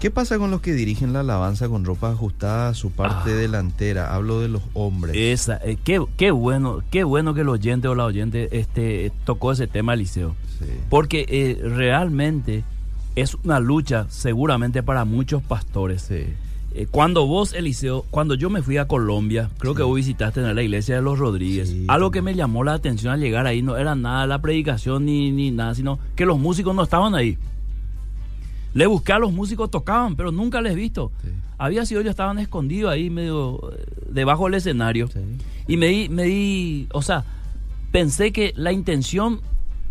[0.00, 3.36] ¿Qué pasa con los que dirigen la alabanza con ropa ajustada a su parte Ah.
[3.36, 4.12] delantera?
[4.12, 5.14] Hablo de los hombres.
[5.16, 9.52] Esa, eh, qué, qué bueno, qué bueno que el oyente o la oyente este, tocó
[9.52, 10.34] ese tema, Eliseo.
[10.58, 10.64] Sí.
[10.90, 12.64] Porque eh, realmente
[13.16, 16.02] es una lucha seguramente para muchos pastores.
[16.02, 16.24] Sí.
[16.74, 20.54] Eh, cuando vos, Eliseo, cuando yo me fui a Colombia, creo que vos visitaste en
[20.54, 23.60] la iglesia de los Rodríguez, Sí, algo que me llamó la atención al llegar ahí
[23.60, 27.36] no era nada la predicación ni, ni nada, sino que los músicos no estaban ahí.
[28.72, 31.12] Le busqué a los músicos, tocaban, pero nunca les he visto.
[31.22, 31.28] Sí.
[31.58, 35.10] Había sido ellos estaban escondidos ahí medio eh, debajo del escenario.
[35.68, 37.24] Y me di, me di, o sea,
[37.92, 39.42] pensé que la intención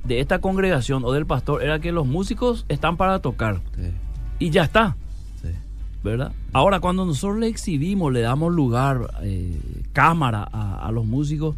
[0.03, 3.61] de esta congregación o del pastor era que los músicos están para tocar.
[3.75, 3.91] Sí.
[4.39, 4.95] Y ya está,
[5.41, 5.49] Sí.
[6.03, 6.31] ¿verdad?
[6.53, 9.59] Ahora, cuando nosotros le exhibimos, le damos lugar, eh,
[9.93, 11.55] cámara a, a los músicos,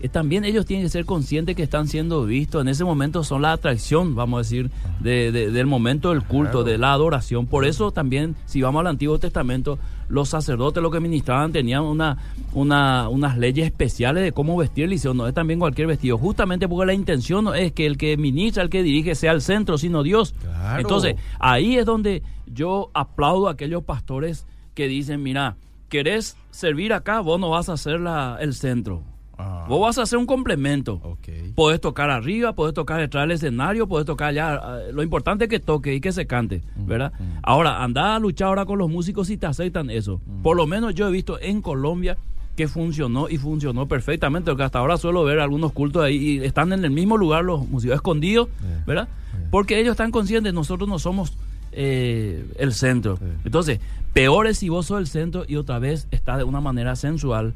[0.00, 2.60] eh, también ellos tienen que ser conscientes que están siendo vistos.
[2.62, 6.50] En ese momento son la atracción, vamos a decir, de- de- del momento del culto,
[6.52, 6.64] Claro.
[6.64, 7.46] de la adoración.
[7.46, 9.78] Por eso también, si vamos al Antiguo Testamento,
[10.08, 12.18] los sacerdotes lo que ministraban tenían una,
[12.52, 15.14] una, unas leyes especiales de cómo vestir el liceo.
[15.14, 18.62] No es también cualquier vestido, justamente porque la intención no es que el que ministra,
[18.62, 20.34] el que dirige, sea el centro, sino Dios.
[20.42, 20.80] Claro.
[20.80, 25.56] Entonces, ahí es donde yo aplaudo a aquellos pastores que dicen, mira,
[25.88, 27.20] ¿querés servir acá?
[27.20, 29.02] Vos no vas a ser la, el centro.
[29.38, 30.94] Ah, Vos vas a hacer un complemento.
[31.02, 31.28] ok.
[31.54, 34.60] Podés tocar arriba, podés tocar detrás del escenario, podés tocar allá.
[34.88, 37.12] eh, Lo importante es que toque y que se cante, ¿verdad?
[37.42, 40.20] Ahora, anda a luchar ahora con los músicos si te aceptan eso.
[40.42, 42.16] Por lo menos yo he visto en Colombia
[42.56, 46.72] que funcionó y funcionó perfectamente, porque hasta ahora suelo ver algunos cultos ahí y están
[46.72, 48.48] en el mismo lugar los músicos escondidos.
[48.86, 49.08] ¿verdad?
[49.50, 51.34] Porque ellos están conscientes, nosotros no somos
[51.72, 53.18] eh, el centro.
[53.44, 53.80] Entonces,
[54.14, 57.52] peor es si vos sos el centro y otra vez está de una manera sensual.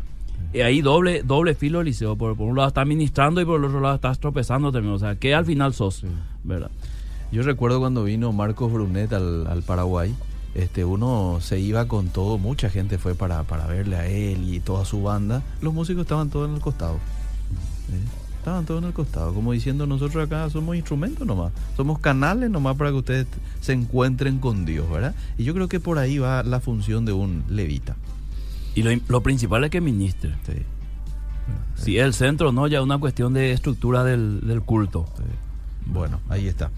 [0.52, 2.16] Y ahí doble, doble filo liceo.
[2.16, 4.94] Por, por un lado estás ministrando y por el otro lado estás tropezando también.
[4.94, 6.06] O sea, que al final sos, Sí.
[6.44, 6.70] ¿verdad?
[7.32, 10.14] Yo recuerdo cuando vino Marcos Brunet al, al Paraguay,
[10.56, 14.58] este, uno se iba con todo, mucha gente fue para, para verle a él y
[14.58, 15.42] toda su banda.
[15.62, 16.98] Los músicos estaban todos en el costado.
[17.88, 17.94] ¿sí?
[18.38, 22.74] Estaban todos en el costado, como diciendo nosotros acá somos instrumentos nomás, somos canales nomás
[22.76, 23.26] para que ustedes
[23.60, 25.14] se encuentren con Dios, ¿verdad?
[25.36, 27.96] Y yo creo que por ahí va la función de un levita.
[28.74, 30.34] Y lo, lo principal es que ministre.
[30.46, 30.62] Sí,
[31.82, 35.06] Si es el centro, no, ya es una cuestión de estructura del, del culto.
[35.16, 35.22] sí.
[35.86, 36.70] Bueno, ahí está.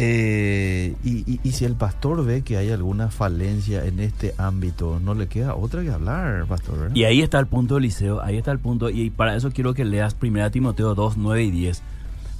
[0.00, 5.00] Eh, y, y- y si el pastor ve que hay alguna falencia en este ámbito,
[5.04, 6.78] no le queda otra que hablar, pastor.
[6.78, 6.94] ¿verdad?
[6.96, 8.90] Y ahí está el punto del liceo, ahí está el punto.
[8.90, 11.82] Y para eso quiero que leas 1 Timoteo 2, 9 y 10.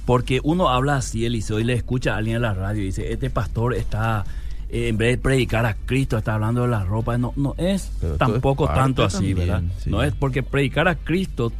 [0.05, 3.11] Porque uno habla así, Eliseo, y le escucha a alguien en la radio y dice,
[3.11, 4.23] este pastor está
[4.69, 7.17] eh, en vez de predicar a Cristo, está hablando de la ropa.
[7.17, 9.63] No, no es tampoco tanto así, ¿verdad?
[9.85, 11.51] No es porque predicar a Cristo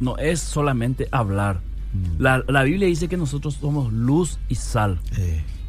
[0.00, 1.60] no es solamente hablar.
[1.92, 2.22] Mm.
[2.22, 4.98] La, la, Biblia dice que nosotros somos luz y sal.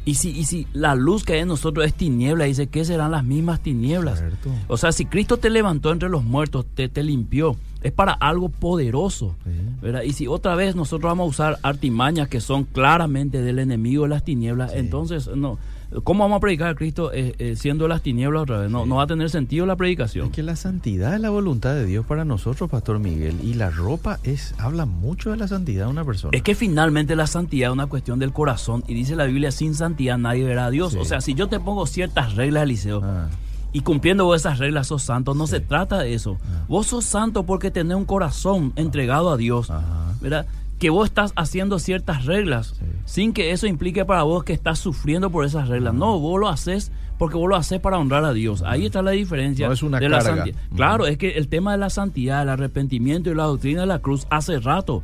[0.04, 3.10] Y si, y si la luz que hay en nosotros es tiniebla, dice que serán
[3.10, 4.22] las mismas tinieblas.
[4.68, 8.48] O sea, si Cristo te levantó entre los muertos, te, te limpió, es para algo
[8.48, 9.36] poderoso.
[9.82, 10.02] ¿verdad?
[10.02, 14.10] Y si otra vez nosotros vamos a usar artimañas que son claramente del enemigo de
[14.10, 15.58] las tinieblas, entonces no.
[16.04, 18.70] ¿Cómo vamos a predicar a Cristo eh, eh, siendo las tinieblas otra vez?
[18.70, 20.26] No, no va a tener sentido la predicación.
[20.26, 23.36] Es que la santidad es la voluntad de Dios para nosotros, Pastor Miguel.
[23.42, 26.30] Y la ropa es habla mucho de la santidad de una persona.
[26.36, 28.84] Es que finalmente la santidad es una cuestión del corazón.
[28.86, 30.94] Y dice la Biblia, sin santidad nadie verá a Dios.
[30.94, 33.28] O sea, si yo te pongo ciertas reglas, Eliseo, ah.
[33.72, 36.38] y cumpliendo vos esas reglas sos santo, no se trata de eso.
[36.44, 36.66] Ah.
[36.68, 39.72] Vos sos santo porque tenés un corazón entregado a Dios.
[40.20, 40.46] ¿verdad?
[40.80, 45.30] Que vos estás haciendo ciertas reglas sin que eso implique para vos que estás sufriendo
[45.30, 45.92] por esas reglas.
[45.92, 48.62] No, vos lo haces porque vos lo haces para honrar a Dios.
[48.66, 49.66] Ahí está la diferencia.
[49.66, 50.46] No es una de carga.
[50.46, 53.88] La Claro, es que el tema de la santidad, el arrepentimiento y la doctrina de
[53.88, 55.02] la cruz hace rato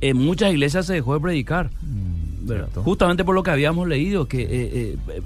[0.00, 1.70] en muchas iglesias se dejó de predicar.
[1.80, 4.48] Mm, Justamente por lo que habíamos leído, que eh,
[5.06, 5.22] eh,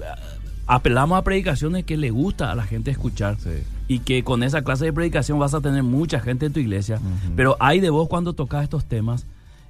[0.67, 3.37] apelamos a predicaciones que le gusta a la gente escuchar.
[3.87, 6.99] Y que con esa clase de predicación vas a tener mucha gente en tu iglesia.
[7.35, 9.25] Pero hay de vos cuando tocas estos temas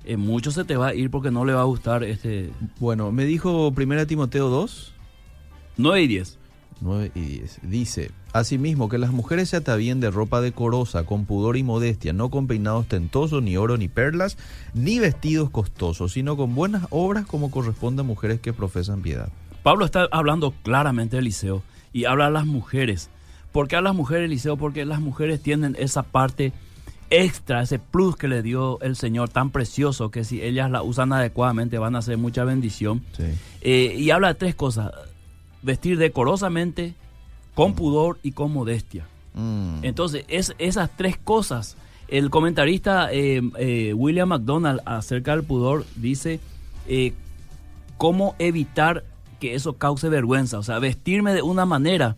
[0.06, 2.52] eh, mucho se te va a ir porque no le va a gustar este...
[2.80, 4.94] Bueno, me dijo 1 Timoteo 2.
[5.78, 6.40] 9 y 10.
[6.82, 7.60] 9 y 10.
[7.64, 12.30] Dice, asimismo, que las mujeres se atavíen de ropa decorosa, con pudor y modestia, no
[12.30, 14.38] con peinados tentosos, ni oro, ni perlas,
[14.74, 19.30] ni vestidos costosos, sino con buenas obras como corresponde a mujeres que profesan piedad.
[19.64, 21.64] Pablo está hablando claramente de Eliseo
[21.94, 23.10] y habla a las mujeres.
[23.54, 24.58] ¿Por qué a las mujeres, Eliseo?
[24.58, 26.52] Porque las mujeres tienen esa parte
[27.14, 31.14] extra, ese plus que le dio el Señor tan precioso que si ellas la usan
[31.14, 33.04] adecuadamente van a hacer mucha bendición.
[33.62, 34.92] Eh, y habla de tres cosas,
[35.62, 36.96] vestir decorosamente,
[37.54, 39.06] con pudor y con modestia.
[39.36, 39.84] Mm.
[39.84, 46.40] Entonces, es, esas tres cosas, el comentarista eh, eh, William McDonald acerca del pudor dice
[47.98, 49.04] cómo evitar
[49.40, 52.18] que eso cause vergüenza, o sea, vestirme de una manera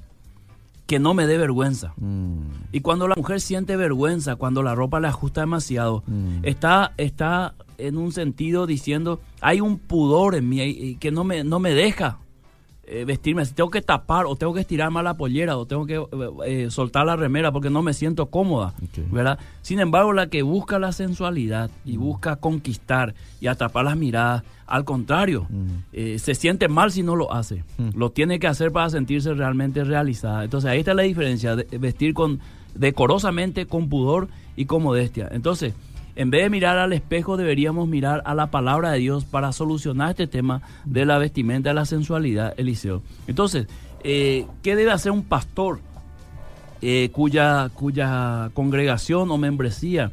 [0.86, 1.93] que no me dé vergüenza.
[1.98, 2.41] Mm.
[2.71, 6.39] Y cuando la mujer siente vergüenza, cuando la ropa le ajusta demasiado, mm.
[6.43, 11.60] está, está en un sentido diciendo, hay un pudor en mí que no me, no
[11.60, 12.19] me deja
[12.88, 13.54] eh, vestirme así.
[13.54, 16.06] Tengo que tapar o tengo que estirar más la pollera o tengo que eh,
[16.45, 18.76] eh, soltar la remera porque no me siento cómoda,
[19.12, 19.39] ¿verdad?
[19.62, 22.02] Sin embargo, la que busca la sensualidad y mm.
[22.02, 26.17] busca conquistar y atrapar las miradas, al contrario, mm.
[26.17, 27.63] se siente mal si no lo hace.
[27.78, 27.98] Mm.
[27.98, 30.43] Lo tiene que hacer para sentirse realmente realizada.
[30.43, 32.39] Entonces ahí está la diferencia, de vestir con
[32.76, 35.28] decorosamente, con pudor y con modestia.
[35.32, 35.74] Entonces,
[36.15, 40.12] en vez de mirar al espejo, deberíamos mirar a la palabra de Dios para solucionar
[40.12, 43.01] este tema de la vestimenta, de la sensualidad, Eliseo.
[43.28, 43.67] Entonces,
[44.04, 45.80] eh, ¿qué debe hacer un pastor
[46.82, 50.12] eh, cuya, cuya congregación o membresía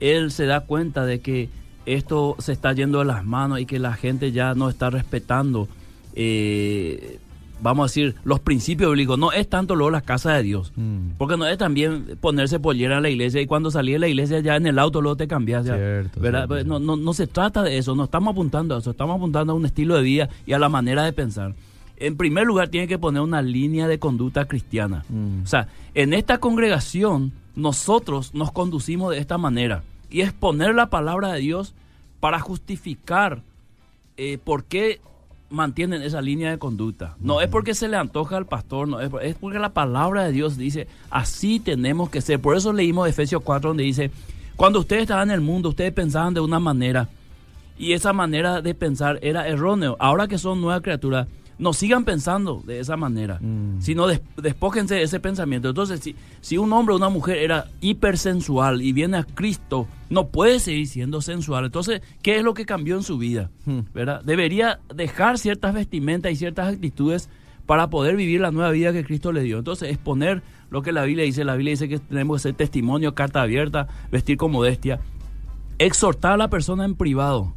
[0.00, 1.48] él se da cuenta de que
[1.86, 5.68] esto se está yendo de las manos y que la gente ya no está respetando
[6.14, 7.18] eh,
[7.62, 9.18] vamos a decir, los principios bíblicos.
[9.18, 10.72] No es tanto luego la casa de Dios.
[10.76, 11.12] Mm.
[11.18, 14.40] Porque no es también ponerse pollera en la iglesia y cuando salí de la iglesia
[14.40, 15.64] ya en el auto luego te cambias.
[15.66, 16.48] ¿verdad?
[16.48, 19.52] Pues no, no, no se trata de eso, no estamos apuntando a eso, estamos apuntando
[19.52, 21.54] a un estilo de vida y a la manera de pensar.
[21.96, 25.04] En primer lugar, tiene que poner una línea de conducta cristiana.
[25.08, 25.42] Mm.
[25.42, 30.88] O sea, en esta congregación nosotros nos conducimos de esta manera y es poner la
[30.88, 31.74] palabra de Dios
[32.20, 33.42] para justificar
[34.16, 35.00] eh, por qué
[35.50, 37.16] mantienen esa línea de conducta.
[37.20, 40.56] No es porque se le antoja al pastor, no es, porque la palabra de Dios
[40.56, 42.40] dice, así tenemos que ser.
[42.40, 44.10] Por eso leímos Efesios 4 donde dice,
[44.56, 47.08] cuando ustedes estaban en el mundo, ustedes pensaban de una manera
[47.76, 49.96] y esa manera de pensar era erróneo.
[49.98, 51.26] Ahora que son nuevas criaturas,
[51.60, 53.82] no sigan pensando de esa manera, mm.
[53.82, 55.68] sino despójense de ese pensamiento.
[55.68, 60.28] Entonces, si, si un hombre o una mujer era hipersensual y viene a Cristo, no
[60.28, 61.66] puede seguir siendo sensual.
[61.66, 63.50] Entonces, ¿qué es lo que cambió en su vida?
[63.66, 63.80] Hmm.
[63.92, 64.22] ¿Verdad?
[64.24, 67.28] Debería dejar ciertas vestimentas y ciertas actitudes
[67.66, 69.58] para poder vivir la nueva vida que Cristo le dio.
[69.58, 71.44] Entonces, exponer lo que la Biblia dice.
[71.44, 74.98] La Biblia dice que tenemos que ser testimonio, carta abierta, vestir con modestia.
[75.78, 77.52] Exhortar a la persona en privado.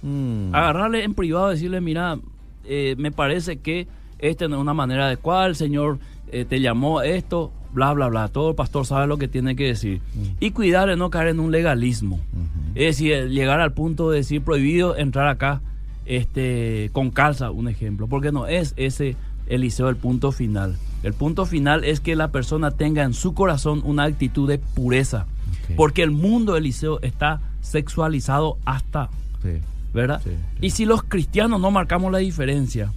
[0.00, 0.54] Hmm.
[0.54, 2.18] Agarrarle en privado, decirle, mira,
[2.64, 3.86] eh, me parece que
[4.18, 5.98] esta no es una manera adecuada, el Señor
[6.30, 8.28] eh, te llamó a esto, bla, bla, bla.
[8.28, 10.00] Todo el pastor sabe lo que tiene que decir.
[10.40, 12.20] Y cuidar de no caer en un legalismo.
[12.74, 15.60] Es decir, llegar al punto de decir prohibido entrar acá
[16.06, 18.06] este, con calza, un ejemplo.
[18.06, 20.76] Porque no es ese Eliseo el punto final.
[21.02, 25.26] El punto final es que la persona tenga en su corazón una actitud de pureza.
[25.76, 29.10] Porque el mundo Eliseo está sexualizado hasta
[29.92, 30.22] ¿verdad?
[30.60, 32.92] Y si los cristianos no marcamos la diferencia,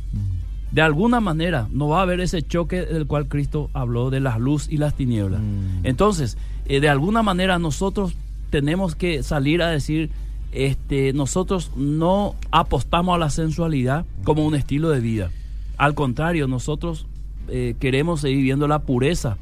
[0.72, 4.40] de alguna manera no va a haber ese choque del cual Cristo habló de las
[4.40, 5.42] luz y las tinieblas.
[5.42, 5.86] Mm.
[5.86, 8.14] Entonces, eh, de alguna manera nosotros
[8.50, 10.10] tenemos que salir a decir,
[10.52, 15.32] este, nosotros no apostamos a la sensualidad como un estilo de vida.
[15.78, 17.06] Al contrario, nosotros
[17.48, 19.38] eh, queremos seguir viendo la pureza,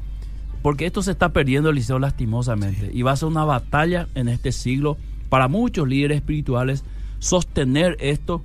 [0.62, 2.90] porque esto se está perdiendo, Eliseo, lastimosamente.
[2.92, 4.96] Y va a ser una batalla en este siglo
[5.28, 6.84] para muchos líderes espirituales
[7.24, 8.42] sostener esto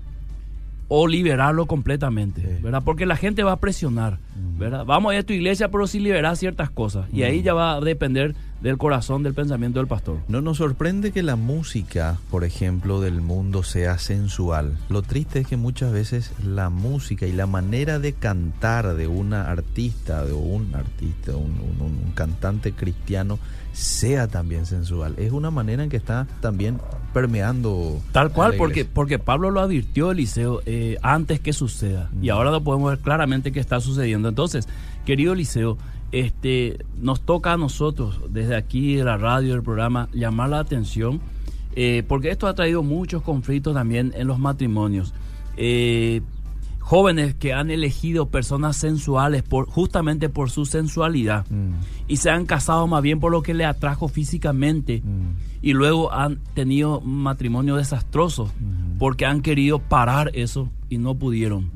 [0.87, 2.63] o liberarlo completamente, Sí.
[2.63, 2.81] ¿verdad?
[2.83, 4.17] Porque la gente va a presionar,
[4.57, 4.85] ¿verdad?
[4.85, 7.05] Vamos a ir a tu iglesia, pero sin liberar ciertas cosas.
[7.13, 10.17] Y ahí ya va a depender del corazón, del pensamiento del pastor.
[10.27, 14.77] No nos sorprende que la música, por ejemplo, del mundo sea sensual.
[14.89, 19.49] Lo triste es que muchas veces la música y la manera de cantar de una
[19.49, 23.39] artista, de un artista, un, un- cantante cristiano,
[23.71, 25.13] sea también sensual.
[25.17, 26.79] Es una manera en que está también
[27.13, 28.01] permeando.
[28.11, 32.09] Tal cual, porque, porque Pablo lo advirtió, Eliseo, eh, antes que suceda.
[32.21, 34.27] Y ahora lo podemos ver claramente que está sucediendo.
[34.29, 34.67] Entonces,
[35.05, 35.77] querido Eliseo,
[36.11, 41.21] este, nos toca a nosotros, desde aquí, de la radio, del programa, llamar la atención,
[41.75, 45.13] eh, porque esto ha traído muchos conflictos también en los matrimonios.
[45.57, 46.21] Eh,
[46.89, 51.73] jóvenes que han elegido personas sensuales por, justamente por su sensualidad Mm,
[52.07, 56.11] y se han casado más bien por lo que le atrajo físicamente mm, y luego
[56.11, 58.97] han tenido matrimonios desastrosos mm.
[58.97, 61.69] porque han querido parar eso y no pudieron.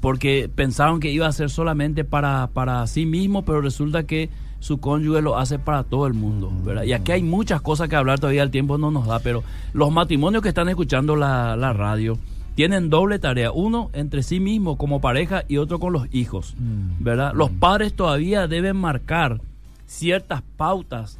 [0.00, 4.30] Porque pensaron que iba a ser solamente para, para sí mismo, pero resulta que
[4.60, 6.52] su cónyuge lo hace para todo el mundo.
[6.64, 6.84] ¿verdad?
[6.84, 9.42] Y aquí hay muchas cosas que hablar, todavía el tiempo no nos da, pero
[9.72, 12.18] los matrimonios que están escuchando la, la radio
[12.54, 16.54] tienen doble tarea, uno entre sí mismo como pareja y otro con los hijos.
[16.98, 17.32] ¿verdad?
[17.34, 19.40] Los padres todavía deben marcar
[19.86, 21.18] ciertas pautas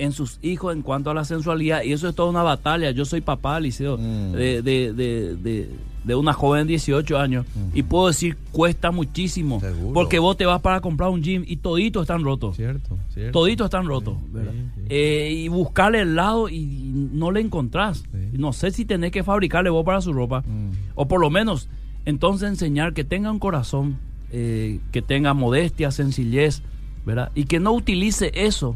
[0.00, 2.90] en sus hijos en cuanto a la sensualidad y eso es toda una batalla.
[2.90, 4.32] Yo soy papá, Liceo, Mm.
[4.32, 5.70] de, de, de, de-
[6.02, 7.44] de una joven de 18 años
[7.74, 9.92] y puedo decir cuesta muchísimo Seguro.
[9.92, 12.56] porque vos te vas para comprar un gym y toditos están rotos.
[12.56, 13.38] Cierto, cierto.
[13.38, 14.52] Toditos están rotos, ¿verdad?
[14.52, 14.82] sí, sí.
[14.88, 16.64] Eh, y buscarle el lado y
[17.12, 18.02] no le encontrás.
[18.32, 20.40] No sé si tenés que fabricarle vos para su ropa.
[20.40, 20.70] Mm.
[20.94, 21.68] O por lo menos,
[22.06, 23.98] entonces enseñar que tenga un corazón,
[24.32, 26.62] eh, que tenga modestia, sencillez,
[27.04, 27.30] ¿verdad?
[27.34, 28.74] Y que no utilice eso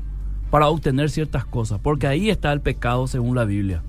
[0.55, 3.83] para obtener ciertas cosas, porque ahí está el pecado según la Biblia.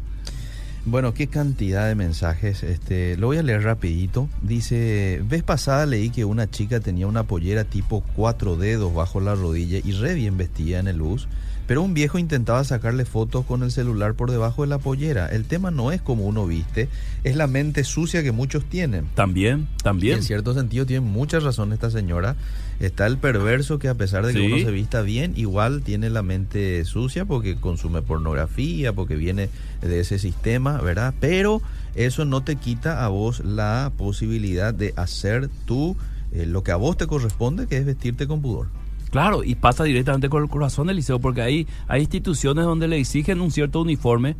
[0.84, 2.64] Bueno, qué cantidad de mensajes.
[2.64, 4.30] Este, lo voy a leer rapidito.
[4.42, 9.36] Dice, vez pasada leí que una chica tenía una pollera tipo cuatro dedos bajo la
[9.36, 11.28] rodilla y re bien vestida en el bus,
[11.68, 15.28] pero un viejo intentaba sacarle fotos con el celular por debajo de la pollera.
[15.28, 16.90] El tema no es como uno viste,
[17.24, 19.06] es la mente sucia que muchos tienen.
[19.14, 20.18] También, Y también.
[20.18, 22.36] en cierto sentido tiene mucha razón esta señora.
[22.80, 24.46] Está el perverso que a pesar de que Sí.
[24.46, 29.50] uno se vista bien, igual tiene la mente sucia porque consume pornografía, porque viene
[29.82, 31.14] de ese sistema, ¿verdad?
[31.20, 31.62] Pero
[31.96, 35.96] eso no te quita a vos la posibilidad de hacer tú
[36.34, 38.68] eh, lo que a vos te corresponde, que es vestirte con pudor.
[39.10, 42.98] Claro, y pasa directamente con el corazón del liceo, porque hay, hay instituciones donde le
[42.98, 44.36] exigen un cierto uniforme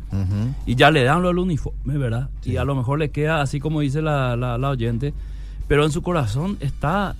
[0.66, 2.28] y ya le dan lo del uniforme, ¿verdad?
[2.42, 2.50] Sí.
[2.52, 5.14] Y a lo mejor le queda así como dice la, la, la oyente,
[5.66, 7.16] pero en su corazón está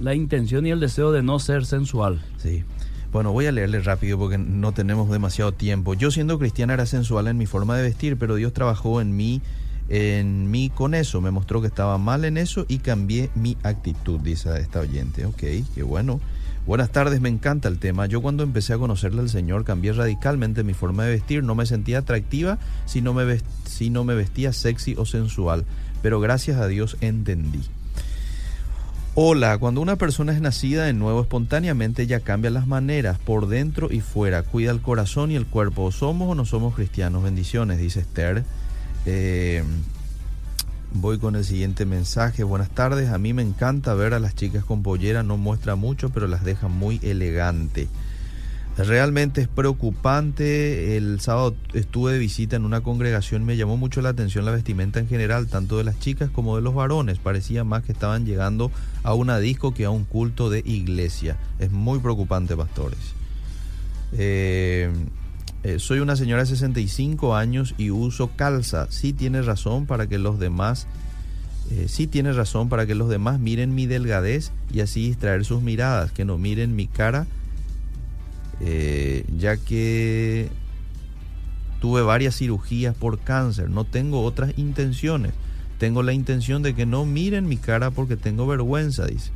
[0.00, 2.22] la intención y el deseo de no ser sensual.
[2.38, 2.64] Sí.
[3.12, 5.94] Bueno, voy a leerle rápido porque no tenemos demasiado tiempo.
[5.94, 9.42] Yo siendo cristiana era sensual en mi forma de vestir, pero Dios trabajó en mí,
[9.88, 11.20] en mí con eso.
[11.20, 15.26] Me mostró que estaba mal en eso y cambié mi actitud, dice esta oyente.
[15.26, 15.42] Ok,
[15.74, 16.20] qué bueno.
[16.66, 18.06] Buenas tardes, me encanta el tema.
[18.06, 21.42] Yo cuando empecé a conocerle al Señor cambié radicalmente mi forma de vestir.
[21.42, 25.64] No me sentía atractiva si no me, si no me vestía sexy o sensual.
[26.00, 27.62] Pero gracias a Dios entendí.
[29.16, 33.88] Hola, cuando una persona es nacida de nuevo espontáneamente ya cambia las maneras, por dentro
[33.90, 35.90] y fuera, cuida el corazón y el cuerpo.
[35.90, 37.24] ¿Somos o no somos cristianos?
[37.24, 38.44] Bendiciones, dice Esther.
[39.06, 39.64] Eh,
[40.92, 42.44] voy con el siguiente mensaje.
[42.44, 46.10] Buenas tardes, a mí me encanta ver a las chicas con pollera, no muestra mucho,
[46.10, 47.88] pero las deja muy elegante.
[48.86, 50.96] Realmente es preocupante.
[50.96, 53.44] El sábado estuve de visita en una congregación.
[53.44, 56.62] Me llamó mucho la atención la vestimenta en general, tanto de las chicas como de
[56.62, 57.18] los varones.
[57.18, 58.70] Parecía más que estaban llegando
[59.02, 61.36] a una disco que a un culto de iglesia.
[61.58, 62.98] Es muy preocupante, pastores.
[64.12, 64.90] Eh,
[65.62, 68.86] eh, soy una señora de 65 años y uso calza.
[68.90, 70.86] Sí tiene razón para que los demás...
[71.70, 75.60] eh, sí tiene razón para que los demás miren mi delgadez y así distraer sus
[75.60, 77.26] miradas, que no miren mi cara
[78.60, 80.48] eh, ya que
[81.80, 85.32] tuve varias cirugías por cáncer, no tengo otras intenciones.
[85.78, 89.30] Tengo la intención de que no miren mi cara porque tengo vergüenza, dice.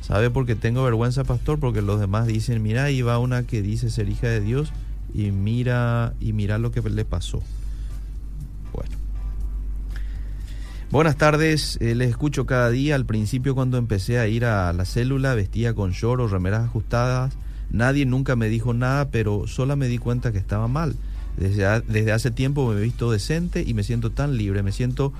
[0.00, 1.60] ¿Sabe por qué tengo vergüenza, pastor?
[1.60, 4.72] Porque los demás dicen, mira, ahí va una que dice ser hija de Dios
[5.12, 7.42] y mira y mira lo que le pasó.
[8.72, 8.96] Bueno.
[10.90, 12.94] Buenas tardes, eh, les escucho cada día.
[12.94, 17.34] Al principio cuando empecé a ir a la célula vestía con lloros, remeras ajustadas.
[17.70, 20.96] Nadie nunca me dijo nada, pero sola me di cuenta que estaba mal.
[21.36, 24.62] Desde, desde hace tiempo me he visto decente y me siento tan libre.
[24.62, 25.12] Me siento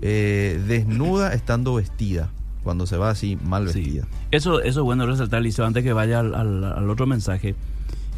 [0.00, 2.30] eh, desnuda estando vestida
[2.64, 4.06] cuando se va así mal vestida.
[4.30, 7.54] Eso, eso es bueno resaltar, Liceo, antes que vaya al, otro mensaje.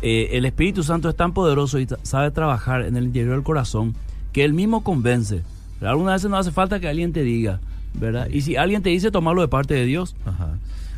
[0.02, 3.94] Eh, el Espíritu Santo es tan poderoso y sabe trabajar en el interior del corazón
[4.32, 5.42] que él mismo convence.
[5.80, 7.60] Algunas veces no hace falta que alguien te diga,
[7.94, 8.28] ¿verdad?
[8.30, 10.14] Y si alguien te dice, tomarlo de parte de Dios.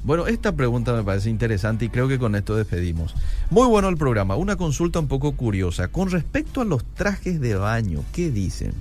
[0.07, 3.13] Bueno, esta pregunta me parece interesante y creo que con esto despedimos.
[3.51, 4.37] Muy bueno el programa.
[4.37, 5.89] Una consulta un poco curiosa.
[5.89, 8.73] Con respecto a los trajes de baño, ¿qué dicen?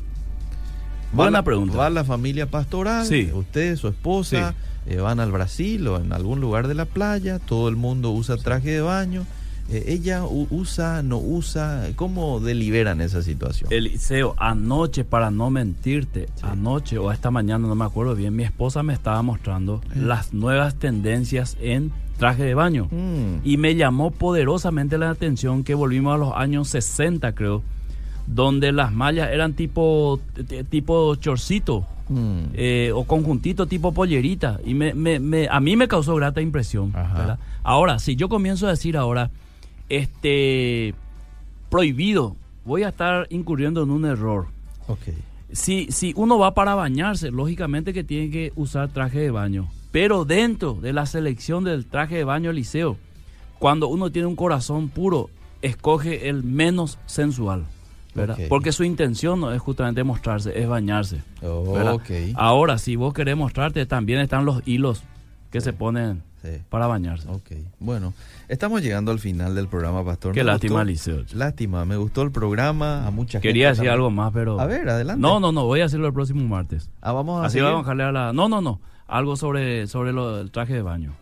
[1.13, 1.77] Buena pregunta.
[1.77, 3.07] ¿Va la familia pastoral?
[3.07, 3.31] Sí.
[3.33, 4.53] ¿Usted, su esposa?
[4.85, 7.39] Eh, ¿Van al Brasil o en algún lugar de la playa?
[7.39, 9.25] ¿Todo el mundo usa traje de baño?
[9.69, 13.71] Eh, ella usa, no usa, ¿cómo deliberan esa situación?
[13.73, 18.83] Eliseo, anoche, para no mentirte, anoche o esta mañana, no me acuerdo bien, mi esposa
[18.83, 22.87] me estaba mostrando las nuevas tendencias en traje de baño.
[22.91, 23.39] Mm.
[23.43, 27.63] Y me llamó poderosamente la atención que volvimos a los años 60, creo,
[28.27, 30.19] donde las mallas eran tipo,
[30.69, 31.87] tipo chorcito.
[32.07, 32.53] Mm.
[32.53, 36.93] Eh, o conjuntito tipo pollerita y me, me, a mí me causó grata impresión
[37.63, 39.31] ahora si yo comienzo a decir ahora
[39.89, 40.93] este
[41.69, 44.47] prohibido, voy a estar incurriendo en un error.
[44.87, 45.17] Okay.
[45.51, 49.67] Si, si uno va para bañarse, lógicamente que tiene que usar traje de baño.
[49.91, 52.97] Pero dentro de la selección del traje de baño liceo,
[53.59, 55.29] cuando uno tiene un corazón puro,
[55.61, 57.65] escoge el menos sensual.
[58.49, 61.21] Porque su intención no es justamente mostrarse, es bañarse.
[62.35, 65.03] Ahora, si vos querés mostrarte, también están los hilos
[65.51, 66.23] que se ponen
[66.69, 67.27] para bañarse.
[67.27, 68.13] Ok, bueno,
[68.47, 70.33] estamos llegando al final del programa, Pastor.
[70.33, 71.23] Qué lástima, Liceo.
[71.33, 74.59] Lástima, me gustó el programa, a mucha Quería decir algo más, pero...
[74.59, 75.21] A ver, adelante.
[75.21, 76.89] No, no, no, voy a hacerlo el próximo martes.
[77.01, 78.33] Ah, vamos a Así vamos a dejarle a la...
[78.33, 81.13] No, no, no, algo sobre, sobre lo, el traje de baño.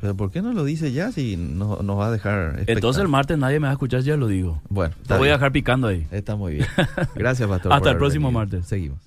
[0.00, 3.08] Pero ¿por qué no lo dice ya si nos no va a dejar Entonces el
[3.08, 4.60] martes nadie me va a escuchar, ya lo digo.
[4.68, 6.06] Bueno, te voy a dejar picando ahí.
[6.10, 6.66] Está muy bien.
[7.14, 7.72] Gracias, Pastor.
[7.72, 8.66] Hasta el próximo martes.
[8.66, 9.05] Seguimos.